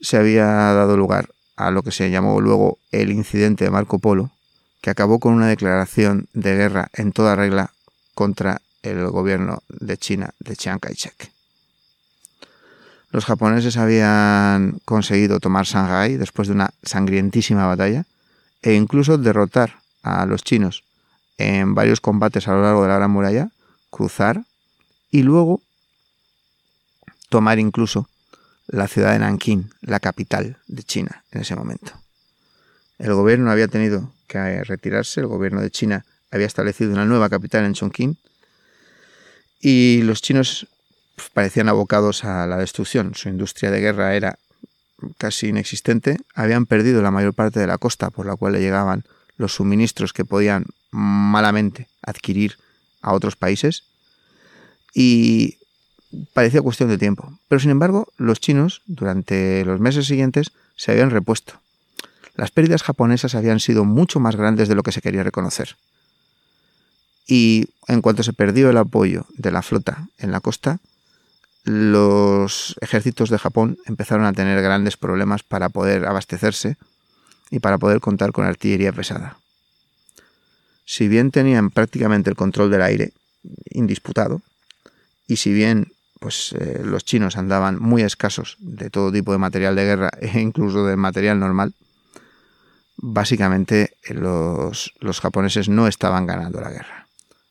[0.00, 4.32] se había dado lugar a lo que se llamó luego el incidente de Marco Polo,
[4.80, 7.72] que acabó con una declaración de guerra en toda regla
[8.16, 11.30] contra el gobierno de China de Chiang Kai-shek.
[13.10, 18.06] Los japoneses habían conseguido tomar Shanghái después de una sangrientísima batalla
[18.62, 20.82] e incluso derrotar a los chinos
[21.36, 23.50] en varios combates a lo largo de la Gran Muralla,
[23.90, 24.44] cruzar
[25.10, 25.60] y luego
[27.28, 28.08] tomar incluso
[28.66, 31.92] la ciudad de Nankín, la capital de China en ese momento.
[32.98, 37.64] El gobierno había tenido que retirarse, el gobierno de China había establecido una nueva capital
[37.64, 38.16] en Chongqing
[39.60, 40.68] y los chinos
[41.16, 43.14] pues, parecían abocados a la destrucción.
[43.14, 44.38] Su industria de guerra era
[45.18, 46.18] casi inexistente.
[46.34, 49.04] Habían perdido la mayor parte de la costa por la cual le llegaban
[49.36, 52.58] los suministros que podían malamente adquirir
[53.02, 53.84] a otros países.
[54.94, 55.58] Y
[56.32, 57.38] parecía cuestión de tiempo.
[57.48, 61.60] Pero sin embargo, los chinos, durante los meses siguientes, se habían repuesto.
[62.34, 65.76] Las pérdidas japonesas habían sido mucho más grandes de lo que se quería reconocer.
[67.26, 70.78] Y en cuanto se perdió el apoyo de la flota en la costa,
[71.64, 76.76] los ejércitos de Japón empezaron a tener grandes problemas para poder abastecerse
[77.50, 79.36] y para poder contar con artillería pesada.
[80.84, 83.12] Si bien tenían prácticamente el control del aire
[83.70, 84.42] indisputado,
[85.26, 89.76] y si bien pues eh, los chinos andaban muy escasos de todo tipo de material
[89.76, 91.74] de guerra e incluso de material normal,
[92.96, 97.05] básicamente los, los japoneses no estaban ganando la guerra.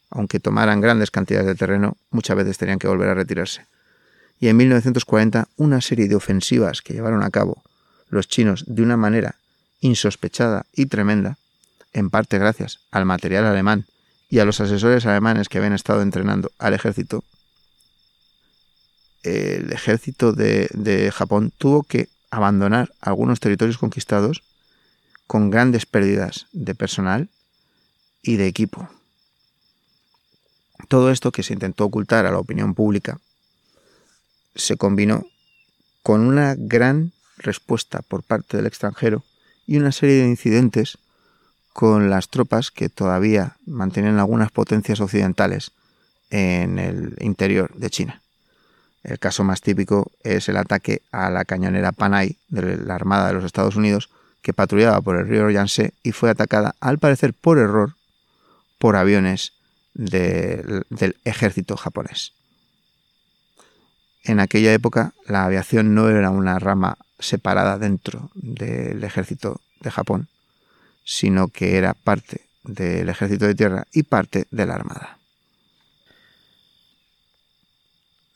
[0.09, 3.65] Aunque tomaran grandes cantidades de terreno, muchas veces tenían que volver a retirarse.
[4.39, 7.63] Y en 1940 una serie de ofensivas que llevaron a cabo
[8.09, 9.35] los chinos de una manera
[9.81, 11.37] insospechada y tremenda,
[11.93, 13.85] en parte gracias al material alemán
[14.29, 17.23] y a los asesores alemanes que habían estado entrenando al ejército,
[19.25, 24.43] el ejército de, Japón tuvo que abandonar algunos territorios conquistados
[25.27, 27.29] con grandes pérdidas de personal
[28.21, 28.87] y de equipo.
[30.87, 33.19] Todo esto que se intentó ocultar a la opinión pública
[34.55, 35.25] se combinó
[36.03, 39.23] con una gran respuesta por parte del extranjero
[39.65, 40.97] y una serie de incidentes
[41.73, 45.71] con las tropas que todavía mantienen algunas potencias occidentales
[46.29, 48.21] en el interior de China.
[49.03, 53.33] El caso más típico es el ataque a la cañonera Panay de la Armada de
[53.33, 54.09] los Estados Unidos,
[54.41, 57.95] que patrullaba por el río Yangtze y fue atacada, al parecer por error,
[58.77, 59.53] por aviones
[59.95, 62.33] del ejército japonés.
[64.23, 70.27] En aquella época la aviación no era una rama separada dentro del ejército de Japón,
[71.03, 75.17] sino que era parte del ejército de tierra y parte de la armada.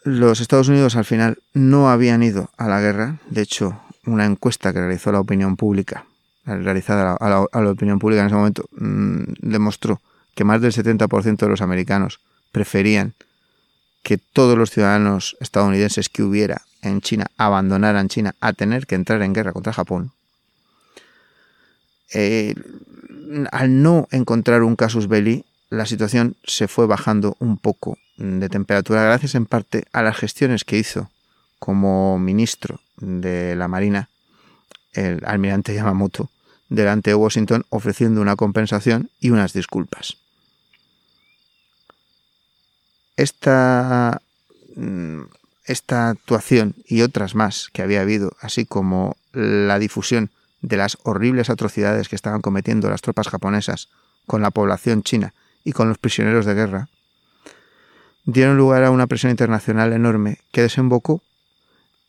[0.03, 4.71] Los Estados Unidos al final no habían ido a la guerra, de hecho una encuesta
[4.71, 6.05] que realizó la opinión pública,
[6.45, 10.01] realizada a la, opinión pública en ese momento, mm, demostró
[10.39, 12.21] que más del 70% de los americanos
[12.53, 13.13] preferían
[14.03, 19.21] que todos los ciudadanos estadounidenses que hubiera en China abandonaran China a tener que entrar
[19.21, 20.13] en guerra contra Japón,
[22.13, 22.55] eh,
[23.51, 29.03] al no encontrar un casus belli, la situación se fue bajando un poco de temperatura
[29.03, 31.11] gracias en parte a las gestiones que hizo
[31.59, 34.07] como ministro de la Marina
[34.93, 36.29] el almirante Yamamoto
[36.69, 40.15] delante de Washington ofreciendo una compensación y unas disculpas.
[43.19, 44.21] Esta,
[44.77, 45.23] mm,
[45.65, 50.29] esta actuación y otras más que había habido, así como la difusión
[50.61, 53.89] de las horribles atrocidades que estaban cometiendo las tropas japonesas
[54.25, 55.33] con la población china
[55.65, 56.87] y con los prisioneros de guerra,
[58.23, 61.21] dieron lugar a una presión internacional enorme que desembocó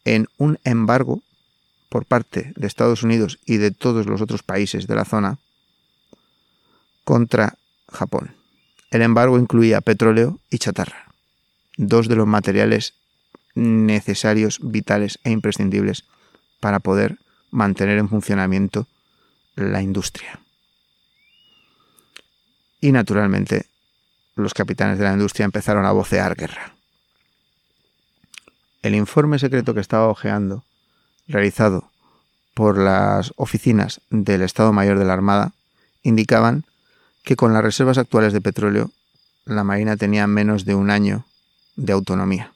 [0.04, 1.22] en un embargo
[1.88, 5.38] por parte de Estados Unidos y de todos los otros países de la zona
[7.02, 7.56] contra
[7.88, 8.39] Japón.
[8.90, 11.12] El embargo incluía petróleo y chatarra,
[11.76, 12.94] dos de los materiales
[13.54, 16.04] necesarios, vitales e imprescindibles
[16.60, 17.18] para poder
[17.50, 18.86] mantener en funcionamiento
[19.54, 20.40] la industria.
[22.80, 23.66] Y naturalmente
[24.34, 26.74] los capitanes de la industria empezaron a vocear guerra.
[28.82, 30.64] El informe secreto que estaba hojeando,
[31.28, 31.90] realizado
[32.54, 35.52] por las oficinas del Estado Mayor de la Armada,
[36.02, 36.64] indicaban
[37.22, 38.90] que con las reservas actuales de petróleo,
[39.44, 41.24] la Marina tenía menos de un año
[41.76, 42.52] de autonomía.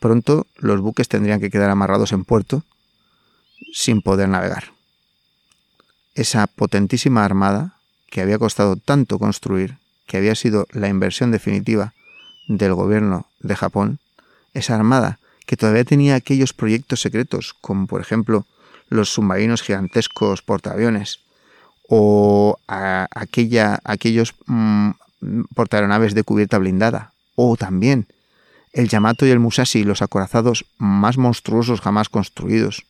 [0.00, 2.62] Pronto los buques tendrían que quedar amarrados en puerto
[3.72, 4.72] sin poder navegar.
[6.14, 7.74] Esa potentísima armada,
[8.10, 11.94] que había costado tanto construir, que había sido la inversión definitiva
[12.48, 13.98] del gobierno de Japón,
[14.54, 18.46] esa armada que todavía tenía aquellos proyectos secretos, como por ejemplo
[18.88, 21.20] los submarinos gigantescos portaaviones,
[21.88, 24.90] o aquella, aquellos mm,
[25.54, 28.06] portaeronaves de cubierta blindada, o también
[28.72, 32.84] el Yamato y el Musashi, los acorazados más monstruosos jamás construidos,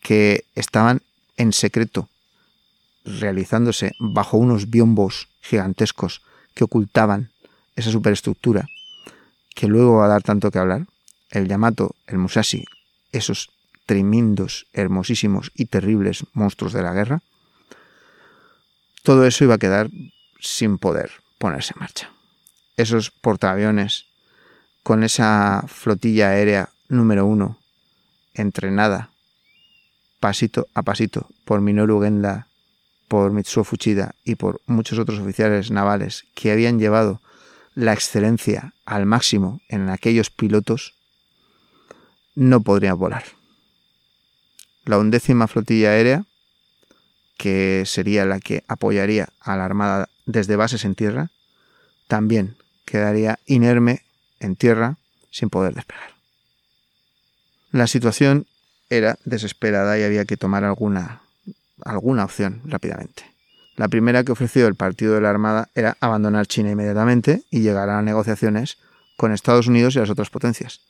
[0.00, 1.00] que estaban
[1.36, 2.08] en secreto
[3.04, 6.22] realizándose bajo unos biombos gigantescos
[6.54, 7.30] que ocultaban
[7.76, 8.68] esa superestructura,
[9.54, 10.86] que luego va a dar tanto que hablar,
[11.30, 12.64] el Yamato, el Musashi,
[13.12, 13.50] esos
[13.86, 17.22] tremendos, hermosísimos y terribles monstruos de la guerra,
[19.02, 19.90] todo eso iba a quedar
[20.40, 22.10] sin poder ponerse en marcha.
[22.76, 24.06] Esos portaaviones
[24.82, 27.58] con esa flotilla aérea número uno
[28.34, 29.10] entrenada
[30.20, 32.46] pasito a pasito por Minoru Genda,
[33.08, 37.20] por Mitsuo Fuchida y por muchos otros oficiales navales que habían llevado
[37.74, 40.94] la excelencia al máximo en aquellos pilotos,
[42.34, 43.24] no podrían volar.
[44.84, 46.24] La undécima flotilla aérea,
[47.42, 51.32] que sería la que apoyaría a la Armada desde bases en tierra,
[52.06, 54.02] también quedaría inerme
[54.38, 54.98] en tierra
[55.32, 56.12] sin poder despegar.
[57.72, 58.46] La situación
[58.90, 61.22] era desesperada y había que tomar alguna,
[61.84, 63.24] alguna opción rápidamente.
[63.74, 67.90] La primera que ofreció el Partido de la Armada era abandonar China inmediatamente y llegar
[67.90, 68.78] a negociaciones
[69.16, 70.80] con Estados Unidos y las otras potencias.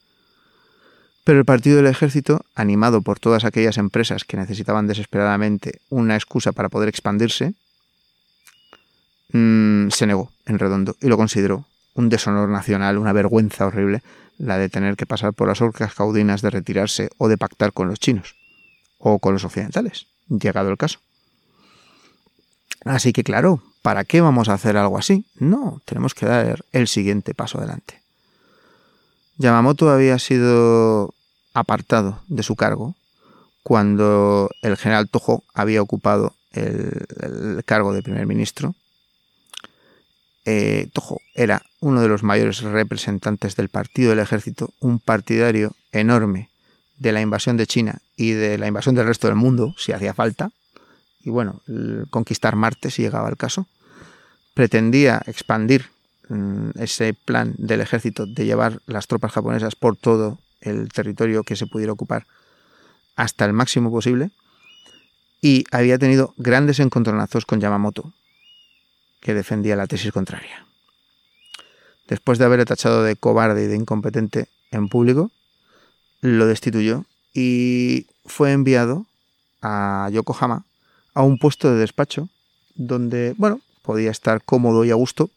[1.25, 6.53] Pero el Partido del Ejército, animado por todas aquellas empresas que necesitaban desesperadamente una excusa
[6.53, 7.55] para poder expandirse,
[9.33, 11.65] mm, se negó en redondo y lo consideró
[11.95, 14.03] un deshonor nacional, una vergüenza horrible
[14.39, 17.89] la de tener que pasar por las orcas caudinas de retirarse o de pactar con
[17.89, 18.35] los chinos
[18.99, 20.99] o con los occidentales, llegado el caso.
[22.85, 25.25] Así que claro, ¿para qué vamos a hacer algo así?
[25.37, 28.02] No, tenemos que dar el siguiente paso adelante.
[29.39, 31.15] Yamamoto había sido
[31.55, 32.95] apartado de su cargo
[33.63, 38.75] cuando el general Tojo había ocupado el, cargo de primer ministro.
[40.45, 46.51] Eh, Tojo era uno de los mayores representantes del partido del ejército, un partidario enorme
[46.99, 50.15] de la invasión de China y de la invasión del resto del mundo, si hacía
[50.15, 50.51] falta,
[51.21, 51.63] y bueno,
[52.11, 53.67] conquistar Marte si llegaba el caso,
[54.55, 55.92] pretendía expandir
[56.79, 61.67] ese plan del ejército de llevar las tropas japonesas por todo el territorio que se
[61.67, 62.27] pudiera ocupar
[63.17, 64.31] hasta el máximo posible,
[65.41, 68.13] y había tenido grandes encontronazos con Yamamoto,
[69.21, 70.67] que defendía la tesis contraria.
[72.07, 75.31] Después de haberle tachado de cobarde y de incompetente en público,
[76.21, 77.05] lo destituyó
[77.35, 79.07] y fue enviado
[79.61, 80.65] a Yokohama
[81.15, 82.29] a un puesto de despacho
[82.75, 85.31] donde, bueno, podía estar cómodo y a gusto,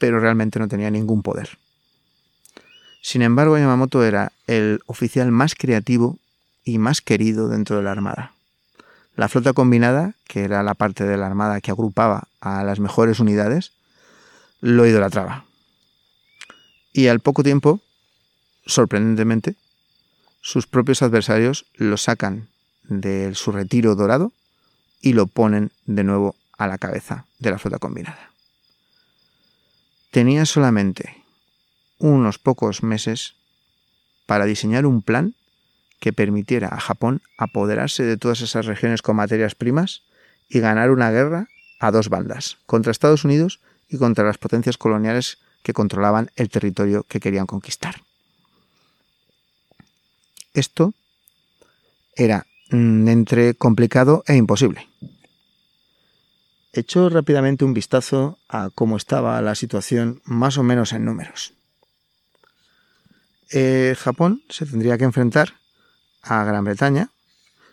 [0.00, 1.58] pero realmente no tenía ningún poder.
[3.02, 6.18] Sin embargo, Yamamoto era el oficial más creativo
[6.64, 8.32] y más querido dentro de la Armada.
[9.14, 13.20] La flota combinada, que era la parte de la Armada que agrupaba a las mejores
[13.20, 13.72] unidades,
[14.60, 15.44] lo idolatraba.
[16.92, 17.80] Y al poco tiempo,
[18.66, 19.54] sorprendentemente,
[20.40, 22.48] sus propios adversarios lo sacan
[22.84, 24.32] de su retiro dorado
[25.02, 28.29] y lo ponen de nuevo a la cabeza de la flota combinada.
[30.10, 31.24] Tenía solamente
[31.98, 33.34] unos pocos meses
[34.26, 35.34] para diseñar un plan
[36.00, 40.02] que permitiera a Japón apoderarse de todas esas regiones con materias primas
[40.48, 41.48] y ganar una guerra
[41.78, 47.04] a dos bandas, contra Estados Unidos y contra las potencias coloniales que controlaban el territorio
[47.04, 48.02] que querían conquistar.
[50.54, 50.94] Esto
[52.16, 54.88] era mm, entre complicado e imposible.
[56.72, 61.52] Echo rápidamente un vistazo a cómo estaba la situación más o menos en números.
[63.50, 65.54] Eh, Japón se tendría que enfrentar
[66.22, 67.10] a Gran Bretaña,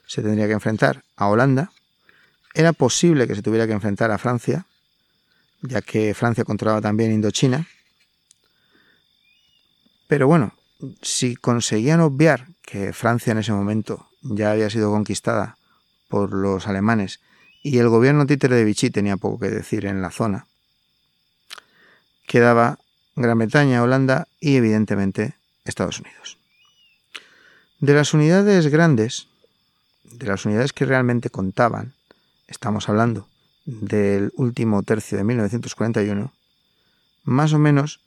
[0.07, 1.71] se tendría que enfrentar a Holanda,
[2.55, 4.65] era posible que se tuviera que enfrentar a Francia,
[5.61, 7.67] ya que Francia controlaba también Indochina,
[10.07, 10.55] pero bueno,
[11.03, 15.57] si conseguían obviar que Francia en ese momento ya había sido conquistada
[16.07, 17.19] por los alemanes
[17.67, 20.47] y el gobierno títere de Vichy tenía poco que decir en la zona,
[22.25, 22.79] quedaba
[23.17, 26.37] Gran Bretaña, Holanda y evidentemente Estados Unidos.
[27.79, 29.27] De las unidades grandes,
[30.03, 31.93] de las unidades que realmente contaban,
[32.47, 33.27] estamos hablando
[33.65, 36.31] del último tercio de 1941,
[37.25, 37.99] más o menos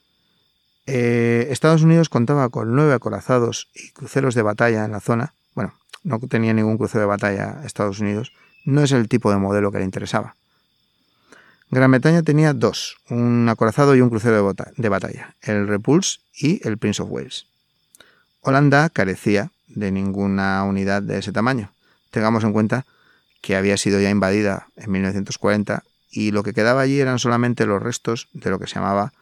[0.87, 5.35] eh, Estados Unidos contaba con nueve acorazados y cruceros de batalla en la zona.
[5.55, 8.33] Bueno, no tenía ningún crucero de batalla Estados Unidos.
[8.65, 10.35] No es el tipo de modelo que le interesaba.
[11.71, 16.79] Gran Bretaña tenía dos, un acorazado y un crucero de, batalla, el Repulse y el
[16.79, 17.47] Prince of Wales.
[18.41, 21.71] Holanda carecía de ninguna unidad de ese tamaño.
[22.11, 22.87] Tengamos en cuenta
[23.41, 27.81] que había sido ya invadida en 1940 y lo que quedaba allí eran solamente los
[27.81, 29.13] restos de lo que se llamaba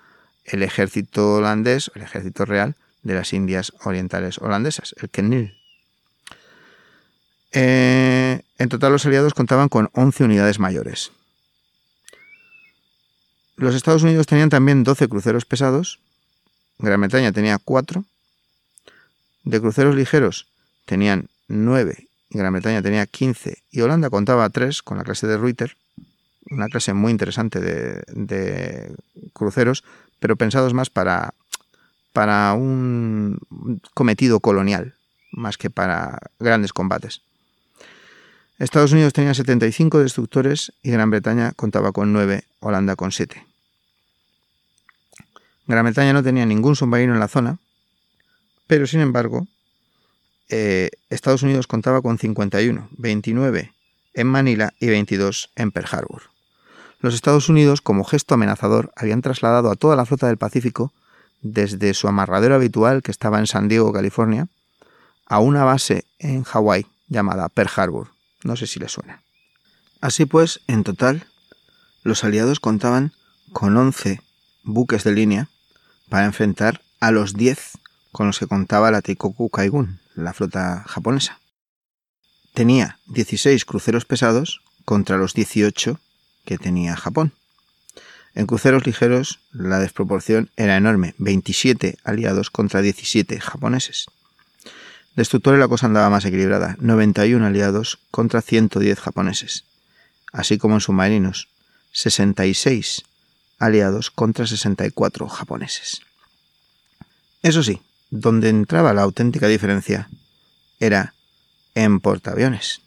[0.47, 5.58] el ejército holandés, el ejército real de las Indias Orientales holandesas, el Kenil.
[7.53, 11.13] Eh, en total los aliados contaban con 11 unidades mayores.
[13.57, 15.99] Los Estados Unidos tenían también 12 cruceros pesados,
[16.79, 18.05] Gran Bretaña tenía 4,
[19.45, 20.47] de cruceros ligeros
[20.85, 25.77] tenían 9, Gran Bretaña tenía 15 y Holanda contaba 3 con la clase de Reuter,
[26.51, 28.95] una clase muy interesante de
[29.33, 29.83] cruceros,
[30.21, 31.35] pero pensados más para,
[32.13, 33.41] para un
[33.95, 34.95] cometido colonial,
[35.33, 37.23] más que para grandes combates.
[38.59, 43.45] Estados Unidos tenía 75 destructores y Gran Bretaña contaba con 9, Holanda con 7.
[45.67, 47.59] Gran Bretaña no tenía ningún submarino en la zona,
[48.67, 49.47] pero sin embargo,
[50.49, 53.73] eh, Estados Unidos contaba con 51, 29
[54.15, 56.23] en Manila y 22 en Pearl Harbor
[57.01, 60.93] los Estados Unidos, como gesto amenazador, habían trasladado a toda la flota del Pacífico,
[61.41, 64.49] desde su amarradero habitual, que estaba en San Diego, California,
[65.27, 68.09] a una base en Hawái llamada Pearl Harbor.
[68.43, 69.23] No sé si le suena.
[70.01, 71.27] Así pues, en total,
[72.03, 73.13] los aliados contaban
[73.53, 74.21] con 11
[74.63, 75.49] buques de línea
[76.09, 77.79] para enfrentar a los 10
[78.13, 81.41] con los que contaba la Teikoku Kaigun, la flota japonesa.
[82.55, 86.01] Tenía 16 cruceros pesados contra los 18
[86.45, 87.35] que tenía Japón.
[88.35, 94.07] En cruceros ligeros la desproporción era enorme, 27 aliados contra 17 japoneses.
[95.19, 99.65] Destructores la cosa andaba más equilibrada, 91 aliados contra 110 japoneses,
[100.33, 101.49] así como en submarinos,
[101.91, 103.03] 66
[103.59, 106.03] aliados contra 64 japoneses.
[107.43, 110.09] Eso sí, donde entraba la auténtica diferencia
[110.79, 111.15] era
[111.75, 112.81] en portaaviones.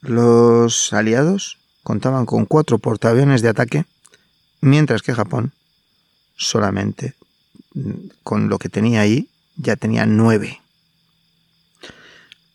[0.00, 3.86] Los aliados contaban con cuatro portaaviones de ataque,
[4.60, 5.52] mientras que Japón
[6.34, 7.14] solamente
[7.74, 7.92] mm,
[8.24, 10.60] con lo que tenía ahí ya tenía nueve.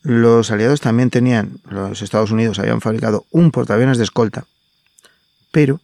[0.01, 4.45] Los aliados también tenían, los Estados Unidos habían fabricado un portaaviones de escolta,
[5.51, 5.81] pero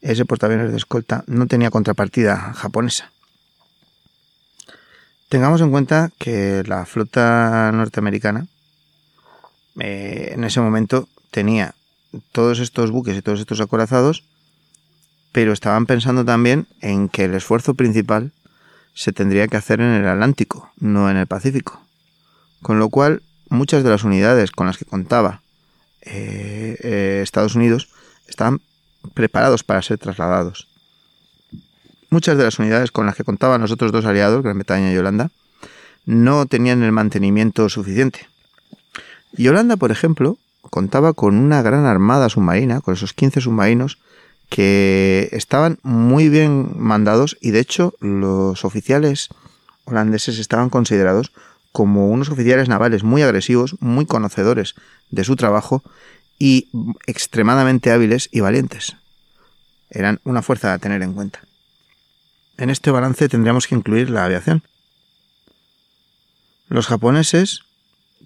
[0.00, 3.10] ese portaaviones de escolta no tenía contrapartida japonesa.
[5.28, 8.46] Tengamos en cuenta que la flota norteamericana
[9.80, 11.74] eh, en ese momento tenía
[12.32, 14.22] todos estos buques y todos estos acorazados,
[15.32, 18.32] pero estaban pensando también en que el esfuerzo principal
[18.94, 21.80] se tendría que hacer en el Atlántico, no en el Pacífico.
[22.62, 25.42] Con lo cual, muchas de las unidades con las que contaba
[26.00, 27.88] eh, eh, Estados Unidos
[28.28, 28.60] estaban
[29.12, 30.68] preparados para ser trasladados.
[32.10, 34.96] Muchas de las unidades con las que contaban los otros dos aliados, Gran Bretaña y
[34.96, 35.30] Holanda,
[36.06, 38.28] no tenían el mantenimiento suficiente.
[39.36, 40.38] Y Holanda, por ejemplo,
[40.70, 43.98] contaba con una gran armada submarina, con esos 15 submarinos
[44.48, 49.28] que estaban muy bien mandados y de hecho los oficiales
[49.84, 51.32] holandeses estaban considerados
[51.72, 54.74] como unos oficiales navales muy agresivos, muy conocedores
[55.10, 55.82] de su trabajo
[56.38, 56.68] y
[57.06, 58.96] extremadamente hábiles y valientes.
[59.90, 61.40] Eran una fuerza a tener en cuenta.
[62.56, 64.62] En este balance tendríamos que incluir la aviación.
[66.68, 67.62] Los japoneses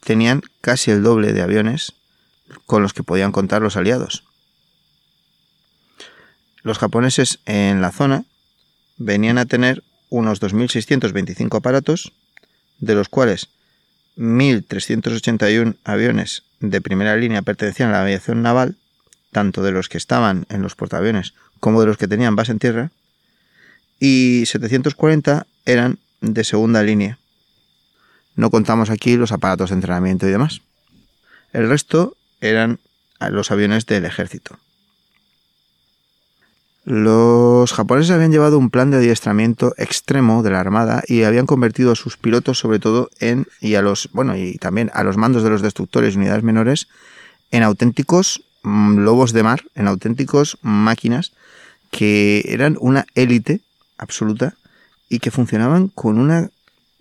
[0.04, 1.94] tenían casi el doble de aviones
[2.66, 4.27] con los que podían contar los aliados.
[6.68, 8.26] Los japoneses en la zona
[8.98, 12.12] venían a tener unos 2.625 aparatos,
[12.78, 13.48] de los cuales
[14.18, 18.76] 1.381 aviones de primera línea pertenecían a la aviación naval,
[19.32, 22.58] tanto de los que estaban en los portaaviones como de los que tenían base en
[22.58, 22.90] tierra,
[23.98, 27.18] y 740 eran de segunda línea.
[28.36, 30.60] No contamos aquí los aparatos de entrenamiento y demás.
[31.54, 32.78] El resto eran
[33.20, 34.58] los aviones del ejército.
[36.88, 41.92] Los japoneses habían llevado un plan de adiestramiento extremo de la armada y habían convertido
[41.92, 45.42] a sus pilotos sobre todo en y a los bueno y también a los mandos
[45.42, 46.88] de los destructores y unidades menores
[47.50, 51.32] en auténticos mm, lobos de mar, en auténticos máquinas
[51.90, 53.60] que eran una élite
[53.98, 54.54] absoluta
[55.10, 56.48] y que funcionaban con una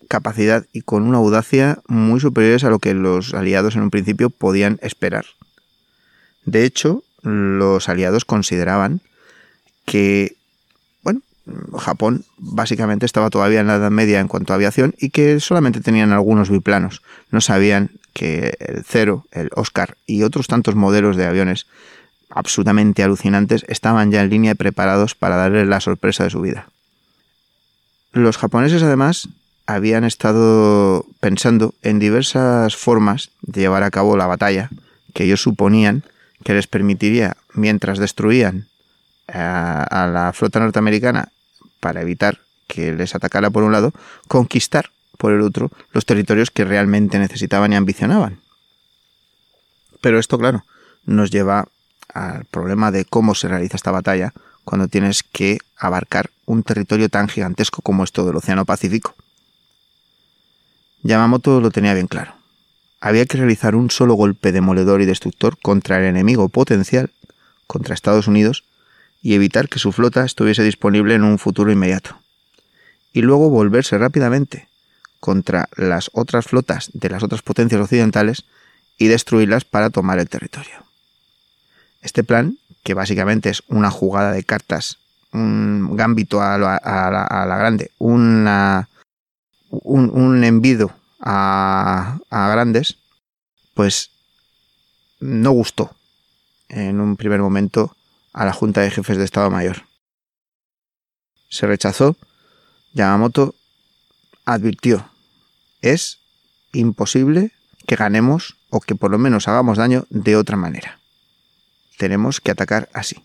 [0.10, 4.32] capacidad y con una audacia muy superiores a lo que los aliados en un principio
[4.32, 5.28] podían esperar.
[6.44, 9.00] De hecho, los aliados consideraban
[9.88, 10.36] que,
[11.02, 11.22] bueno,
[11.80, 15.80] Japón básicamente estaba todavía en la Edad Media en cuanto a aviación y que solamente
[15.80, 17.02] tenían algunos biplanos.
[17.32, 21.68] No sabían que el Cero, el Oscar y otros tantos modelos de aviones
[22.30, 26.68] absolutamente alucinantes estaban ya en línea y preparados para darle la sorpresa de su vida.
[28.12, 29.30] Los japoneses además
[29.68, 34.70] habían estado pensando en diversas formas de llevar a cabo la batalla
[35.14, 36.04] que ellos suponían
[36.44, 38.67] que les permitiría, mientras destruían
[39.28, 41.30] a, la flota norteamericana
[41.80, 43.94] para evitar que les atacara por un lado,
[44.28, 48.40] conquistar por el otro los territorios que realmente necesitaban y ambicionaban.
[50.02, 50.64] Pero esto, claro,
[51.06, 51.68] nos lleva
[52.14, 57.30] al problema de cómo se realiza esta batalla cuando tienes que abarcar un territorio tan
[57.30, 59.16] gigantesco como es todo el Océano Pacífico.
[61.04, 62.34] Yamamoto lo tenía bien claro.
[63.00, 67.12] Había que realizar un solo golpe demoledor y destructor contra el enemigo potencial,
[67.66, 68.64] contra Estados Unidos,
[69.22, 72.18] y evitar que su flota estuviese disponible en un futuro inmediato.
[73.12, 74.68] Y luego volverse rápidamente
[75.20, 78.46] contra las otras flotas de las otras potencias occidentales
[78.98, 80.86] y destruirlas para tomar el territorio.
[82.02, 85.00] Este plan, que básicamente es una jugada de cartas,
[85.34, 88.88] un gambito a la, grande, una,
[89.70, 92.98] un, un envido a, a grandes,
[93.74, 94.12] pues
[95.20, 95.92] no gustó
[96.70, 97.97] en un primer momento
[98.38, 99.88] a la Junta de Jefes de Estado Mayor.
[101.50, 102.16] Se rechazó.
[102.94, 103.56] Yamamoto
[104.46, 105.10] advirtió,
[105.82, 106.20] es
[106.72, 107.52] imposible
[107.88, 111.00] que ganemos o que por lo menos hagamos daño de otra manera.
[111.98, 113.24] Tenemos que atacar así.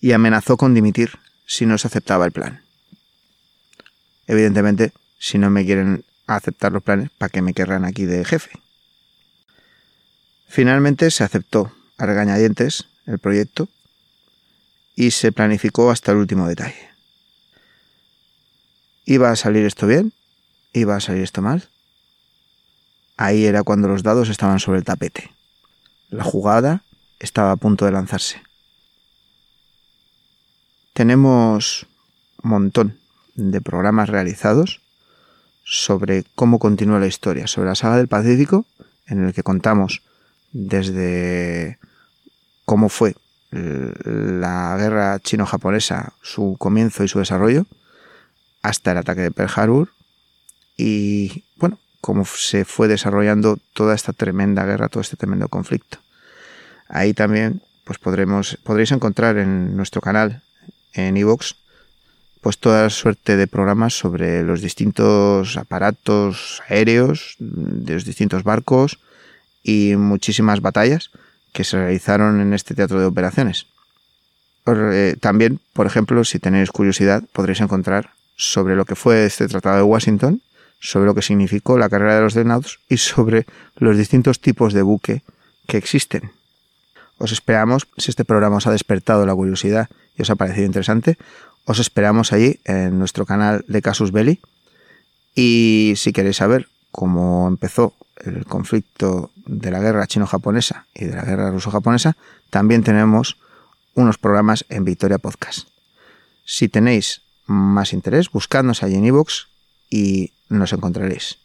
[0.00, 2.62] Y amenazó con dimitir si no se aceptaba el plan.
[4.26, 8.50] Evidentemente, si no me quieren aceptar los planes, ¿para qué me querrán aquí de jefe?
[10.48, 13.68] Finalmente se aceptó a regañadientes el proyecto
[14.96, 16.90] y se planificó hasta el último detalle.
[19.04, 20.12] ¿Iba a salir esto bien?
[20.72, 21.68] ¿Iba a salir esto mal?
[23.16, 25.30] Ahí era cuando los dados estaban sobre el tapete.
[26.10, 26.82] La jugada
[27.18, 28.42] estaba a punto de lanzarse.
[30.92, 31.86] Tenemos
[32.42, 32.98] un montón
[33.34, 34.80] de programas realizados
[35.64, 38.66] sobre cómo continúa la historia, sobre la saga del Pacífico,
[39.06, 40.02] en el que contamos
[40.52, 41.78] desde
[42.64, 43.14] cómo fue
[43.50, 47.66] la guerra chino-japonesa, su comienzo y su desarrollo,
[48.62, 49.88] hasta el ataque de Pearl Harbor
[50.76, 55.98] y, bueno, cómo se fue desarrollando toda esta tremenda guerra, todo este tremendo conflicto.
[56.88, 60.42] Ahí también pues podremos, podréis encontrar en nuestro canal,
[60.94, 61.54] en iVoox,
[62.40, 68.98] pues toda suerte de programas sobre los distintos aparatos aéreos, de los distintos barcos
[69.62, 71.10] y muchísimas batallas
[71.54, 73.66] que se realizaron en este teatro de operaciones.
[74.66, 79.76] Eh, también, por ejemplo, si tenéis curiosidad, podréis encontrar sobre lo que fue este Tratado
[79.76, 80.42] de Washington,
[80.80, 83.46] sobre lo que significó la carrera de los dreadnoughts y sobre
[83.76, 85.22] los distintos tipos de buque
[85.66, 86.32] que existen.
[87.18, 89.88] Os esperamos, si este programa os ha despertado la curiosidad
[90.18, 91.16] y os ha parecido interesante,
[91.64, 94.40] os esperamos allí en nuestro canal de Casus Belli.
[95.36, 97.94] Y si queréis saber cómo empezó
[98.26, 102.16] el conflicto de la guerra chino-japonesa y de la guerra ruso-japonesa,
[102.50, 103.36] también tenemos
[103.94, 105.68] unos programas en Victoria Podcast.
[106.44, 109.46] Si tenéis más interés, buscadnos allí en iVoox
[109.90, 111.38] y nos encontraréis.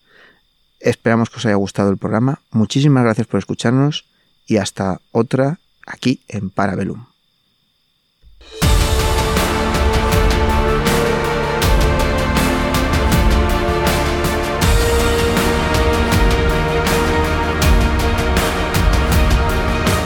[0.80, 2.40] Esperamos que os haya gustado el programa.
[2.52, 4.06] Muchísimas gracias por escucharnos
[4.48, 7.09] y hasta otra aquí en Parabellum.